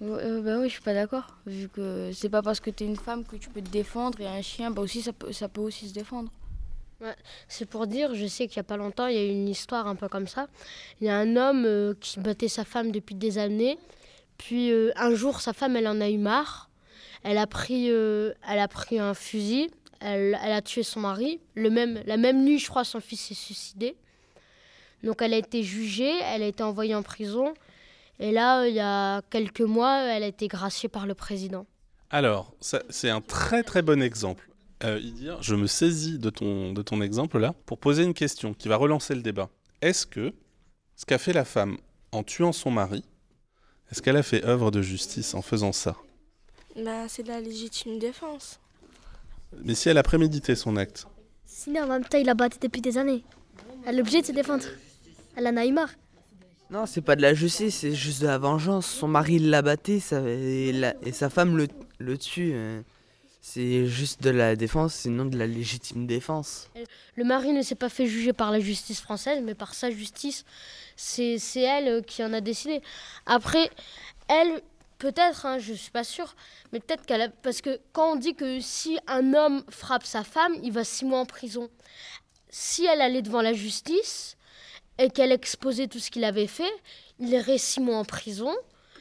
ah, 0.00 0.40
bah 0.42 0.58
oui, 0.60 0.68
je 0.68 0.74
suis 0.74 0.82
pas 0.82 0.94
d'accord. 0.94 1.36
Vu 1.44 1.68
que 1.68 2.12
c'est 2.14 2.28
pas 2.28 2.40
parce 2.40 2.60
que 2.60 2.70
tu 2.70 2.84
es 2.84 2.86
une 2.86 2.96
femme 2.96 3.24
que 3.24 3.36
tu 3.36 3.48
peux 3.50 3.60
te 3.60 3.68
défendre 3.68 4.20
et 4.20 4.26
un 4.26 4.42
chien, 4.42 4.70
bah 4.70 4.80
aussi 4.80 5.02
ça 5.02 5.12
peut, 5.12 5.32
ça 5.32 5.48
peut 5.48 5.60
aussi 5.60 5.88
se 5.88 5.94
défendre 5.94 6.30
c'est 7.48 7.66
pour 7.66 7.86
dire, 7.86 8.14
je 8.14 8.26
sais 8.26 8.46
qu'il 8.48 8.58
n'y 8.58 8.60
a 8.60 8.64
pas 8.64 8.76
longtemps, 8.76 9.06
il 9.06 9.14
y 9.14 9.18
a 9.18 9.24
eu 9.24 9.30
une 9.30 9.48
histoire 9.48 9.86
un 9.86 9.94
peu 9.94 10.08
comme 10.08 10.26
ça. 10.26 10.48
Il 11.00 11.06
y 11.06 11.10
a 11.10 11.16
un 11.16 11.36
homme 11.36 11.64
euh, 11.64 11.94
qui 12.00 12.20
battait 12.20 12.48
sa 12.48 12.64
femme 12.64 12.90
depuis 12.90 13.14
des 13.14 13.38
années. 13.38 13.78
Puis 14.36 14.70
euh, 14.70 14.92
un 14.96 15.14
jour, 15.14 15.40
sa 15.40 15.52
femme, 15.52 15.76
elle 15.76 15.88
en 15.88 16.00
a 16.00 16.08
eu 16.08 16.18
marre. 16.18 16.70
Elle 17.24 17.38
a 17.38 17.46
pris, 17.46 17.90
euh, 17.90 18.32
elle 18.48 18.58
a 18.58 18.68
pris 18.68 18.98
un 18.98 19.14
fusil. 19.14 19.70
Elle, 20.00 20.38
elle, 20.44 20.52
a 20.52 20.62
tué 20.62 20.82
son 20.82 21.00
mari. 21.00 21.40
Le 21.54 21.70
même, 21.70 22.02
la 22.06 22.16
même 22.16 22.44
nuit, 22.44 22.58
je 22.58 22.68
crois, 22.68 22.84
son 22.84 23.00
fils 23.00 23.20
s'est 23.20 23.34
suicidé. 23.34 23.96
Donc 25.02 25.22
elle 25.22 25.34
a 25.34 25.38
été 25.38 25.62
jugée, 25.62 26.12
elle 26.32 26.42
a 26.42 26.46
été 26.46 26.62
envoyée 26.62 26.94
en 26.94 27.02
prison. 27.02 27.54
Et 28.20 28.32
là, 28.32 28.66
il 28.66 28.74
y 28.74 28.80
a 28.80 29.22
quelques 29.30 29.60
mois, 29.60 30.02
elle 30.02 30.24
a 30.24 30.26
été 30.26 30.48
graciée 30.48 30.88
par 30.88 31.06
le 31.06 31.14
président. 31.14 31.66
Alors, 32.10 32.52
c'est 32.60 33.10
un 33.10 33.20
très 33.20 33.62
très 33.62 33.82
bon 33.82 34.02
exemple. 34.02 34.47
Euh, 34.84 35.00
je 35.40 35.54
me 35.56 35.66
saisis 35.66 36.18
de 36.18 36.30
ton, 36.30 36.72
de 36.72 36.82
ton 36.82 37.00
exemple 37.00 37.38
là 37.38 37.52
pour 37.66 37.78
poser 37.78 38.04
une 38.04 38.14
question 38.14 38.54
qui 38.54 38.68
va 38.68 38.76
relancer 38.76 39.14
le 39.14 39.22
débat. 39.22 39.50
Est-ce 39.82 40.06
que 40.06 40.32
ce 40.94 41.04
qu'a 41.04 41.18
fait 41.18 41.32
la 41.32 41.44
femme 41.44 41.78
en 42.12 42.22
tuant 42.22 42.52
son 42.52 42.70
mari, 42.70 43.04
est-ce 43.90 44.02
qu'elle 44.02 44.16
a 44.16 44.22
fait 44.22 44.44
œuvre 44.44 44.70
de 44.70 44.82
justice 44.82 45.34
en 45.34 45.42
faisant 45.42 45.72
ça? 45.72 45.96
Bah, 46.76 47.08
C'est 47.08 47.22
de 47.22 47.28
la 47.28 47.40
légitime 47.40 47.98
défense. 47.98 48.60
Mais 49.64 49.74
si 49.74 49.88
elle 49.88 49.98
a 49.98 50.02
prémédité 50.02 50.54
son 50.54 50.76
acte 50.76 51.06
Sinon, 51.46 51.82
en 51.82 51.88
même 51.88 52.04
temps, 52.04 52.18
il 52.18 52.28
a 52.28 52.34
battu 52.34 52.58
depuis 52.60 52.82
des 52.82 52.98
années. 52.98 53.24
Elle 53.86 53.96
est 53.96 54.00
obligée 54.00 54.20
de 54.20 54.26
se 54.26 54.32
défendre. 54.32 54.64
Elle 55.36 55.46
en 55.48 55.56
a 55.56 55.64
eu 55.64 55.72
marre. 55.72 55.90
Non, 56.70 56.84
c'est 56.84 57.00
pas 57.00 57.16
de 57.16 57.22
la 57.22 57.32
justice, 57.32 57.76
c'est 57.76 57.94
juste 57.94 58.20
de 58.20 58.26
la 58.26 58.36
vengeance. 58.36 58.86
Son 58.86 59.08
mari 59.08 59.38
l'a 59.38 59.62
battu 59.62 60.00
et, 60.12 60.68
et, 61.02 61.12
sa 61.12 61.30
femme 61.30 61.56
le, 61.56 61.66
le 61.98 62.18
tue. 62.18 62.52
Euh. 62.52 62.82
C'est 63.40 63.86
juste 63.86 64.22
de 64.22 64.30
la 64.30 64.56
défense, 64.56 64.94
sinon 64.94 65.24
de 65.24 65.38
la 65.38 65.46
légitime 65.46 66.06
défense. 66.06 66.68
Le 67.14 67.24
mari 67.24 67.52
ne 67.52 67.62
s'est 67.62 67.76
pas 67.76 67.88
fait 67.88 68.06
juger 68.06 68.32
par 68.32 68.50
la 68.50 68.60
justice 68.60 69.00
française, 69.00 69.42
mais 69.42 69.54
par 69.54 69.74
sa 69.74 69.90
justice. 69.90 70.44
C'est 70.96 71.38
elle 71.56 71.88
euh, 71.88 72.02
qui 72.02 72.24
en 72.24 72.32
a 72.32 72.40
décidé. 72.40 72.82
Après, 73.26 73.70
elle, 74.28 74.60
peut-être, 74.98 75.46
hein, 75.46 75.58
je 75.58 75.72
ne 75.72 75.76
suis 75.76 75.92
pas 75.92 76.04
sûre, 76.04 76.34
mais 76.72 76.80
peut-être 76.80 77.06
qu'elle 77.06 77.22
a... 77.22 77.28
Parce 77.28 77.60
que 77.60 77.80
quand 77.92 78.12
on 78.12 78.16
dit 78.16 78.34
que 78.34 78.60
si 78.60 78.98
un 79.06 79.32
homme 79.34 79.62
frappe 79.70 80.04
sa 80.04 80.24
femme, 80.24 80.54
il 80.62 80.72
va 80.72 80.82
six 80.82 81.04
mois 81.04 81.20
en 81.20 81.26
prison. 81.26 81.70
Si 82.50 82.84
elle 82.86 83.00
allait 83.00 83.22
devant 83.22 83.42
la 83.42 83.52
justice 83.52 84.36
et 84.98 85.10
qu'elle 85.10 85.32
exposait 85.32 85.86
tout 85.86 86.00
ce 86.00 86.10
qu'il 86.10 86.24
avait 86.24 86.48
fait, 86.48 86.72
il 87.20 87.28
irait 87.28 87.58
six 87.58 87.80
mois 87.80 87.98
en 87.98 88.04
prison 88.04 88.52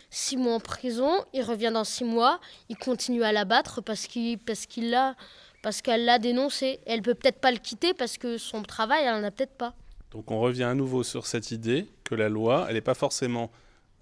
six 0.09 0.37
mois 0.37 0.55
en 0.55 0.59
prison, 0.59 1.11
il 1.33 1.43
revient 1.43 1.71
dans 1.73 1.83
six 1.83 2.03
mois, 2.03 2.39
il 2.69 2.77
continue 2.77 3.23
à 3.23 3.31
l'abattre 3.31 3.81
parce 3.81 4.07
qu'il 4.07 4.37
parce 4.39 4.65
qu'il 4.65 4.89
l'a 4.89 5.15
parce 5.61 5.81
qu'elle 5.81 6.05
l'a 6.05 6.19
dénoncé. 6.19 6.79
elle 6.85 7.01
peut 7.01 7.15
peut-être 7.15 7.39
pas 7.39 7.51
le 7.51 7.57
quitter 7.57 7.93
parce 7.93 8.17
que 8.17 8.37
son 8.37 8.63
travail, 8.63 9.03
elle 9.03 9.15
en 9.15 9.23
a 9.23 9.31
peut-être 9.31 9.57
pas. 9.57 9.73
Donc 10.11 10.31
on 10.31 10.39
revient 10.39 10.63
à 10.63 10.73
nouveau 10.73 11.03
sur 11.03 11.27
cette 11.27 11.51
idée 11.51 11.87
que 12.03 12.15
la 12.15 12.29
loi, 12.29 12.65
elle 12.69 12.75
n'est 12.75 12.81
pas 12.81 12.93
forcément 12.93 13.51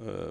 euh, 0.02 0.30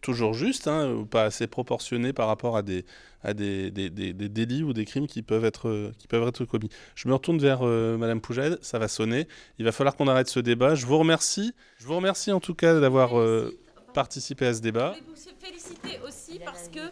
toujours 0.00 0.34
juste, 0.34 0.68
hein, 0.68 0.90
ou 0.92 1.04
pas 1.04 1.24
assez 1.24 1.46
proportionnée 1.46 2.12
par 2.12 2.28
rapport 2.28 2.56
à 2.56 2.62
des, 2.62 2.84
à 3.22 3.34
des, 3.34 3.70
des, 3.70 3.90
des, 3.90 4.12
délits 4.12 4.62
ou 4.62 4.72
des 4.72 4.84
crimes 4.84 5.06
qui 5.06 5.22
peuvent 5.22 5.44
être, 5.44 5.92
qui 5.98 6.06
peuvent 6.06 6.26
être 6.26 6.44
commis. 6.44 6.70
Je 6.94 7.08
me 7.08 7.14
retourne 7.14 7.38
vers 7.38 7.60
euh, 7.62 7.96
Madame 7.98 8.20
Poujade, 8.20 8.58
ça 8.62 8.78
va 8.78 8.88
sonner. 8.88 9.26
Il 9.58 9.64
va 9.64 9.72
falloir 9.72 9.96
qu'on 9.96 10.08
arrête 10.08 10.28
ce 10.28 10.40
débat. 10.40 10.74
Je 10.74 10.86
vous 10.86 10.98
remercie. 10.98 11.52
Je 11.78 11.86
vous 11.86 11.96
remercie 11.96 12.32
en 12.32 12.40
tout 12.40 12.54
cas 12.54 12.80
d'avoir 12.80 13.18
euh, 13.18 13.58
participer 13.92 14.46
à 14.46 14.54
ce 14.54 14.60
débat. 14.60 14.94
Je 14.96 15.04
voulais 15.04 15.14
vous 15.14 15.46
féliciter 15.46 16.00
aussi 16.06 16.38
parce 16.38 16.68
que 16.68 16.90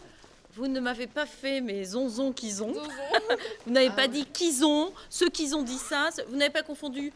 vous 0.52 0.66
ne 0.66 0.80
m'avez 0.80 1.06
pas 1.06 1.26
fait 1.26 1.60
mes 1.60 1.84
zonzons 1.84 2.32
qu'ils 2.32 2.62
ont. 2.62 2.72
vous 3.66 3.72
n'avez 3.72 3.90
pas 3.90 4.02
ah 4.02 4.08
dit 4.08 4.26
qu'ils 4.26 4.64
ont, 4.64 4.92
ceux 5.08 5.28
qui 5.28 5.54
ont 5.54 5.62
dit 5.62 5.78
ça. 5.78 6.10
Vous 6.28 6.36
n'avez 6.36 6.52
pas 6.52 6.62
confondu 6.62 7.12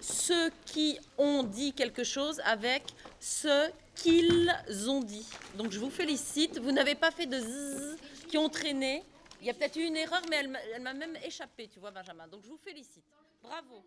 ceux 0.00 0.50
qui 0.66 0.98
ont 1.16 1.42
dit 1.44 1.72
quelque 1.72 2.04
chose 2.04 2.40
avec 2.44 2.82
ceux 3.18 3.70
qu'ils 3.94 4.50
ont 4.88 5.00
dit. 5.00 5.26
Donc 5.56 5.72
je 5.72 5.78
vous 5.78 5.90
félicite. 5.90 6.58
Vous 6.58 6.72
n'avez 6.72 6.94
pas 6.94 7.10
fait 7.10 7.26
de 7.26 7.38
zzz 7.38 7.96
qui 8.28 8.36
ont 8.36 8.48
traîné. 8.48 9.02
Il 9.40 9.46
y 9.46 9.50
a 9.50 9.54
peut-être 9.54 9.76
eu 9.76 9.84
une 9.84 9.96
erreur, 9.96 10.22
mais 10.30 10.36
elle 10.74 10.82
m'a 10.82 10.94
même 10.94 11.16
échappé, 11.24 11.68
tu 11.68 11.78
vois, 11.78 11.90
Benjamin. 11.90 12.26
Donc 12.28 12.42
je 12.44 12.48
vous 12.48 12.60
félicite. 12.62 13.04
Bravo. 13.42 13.84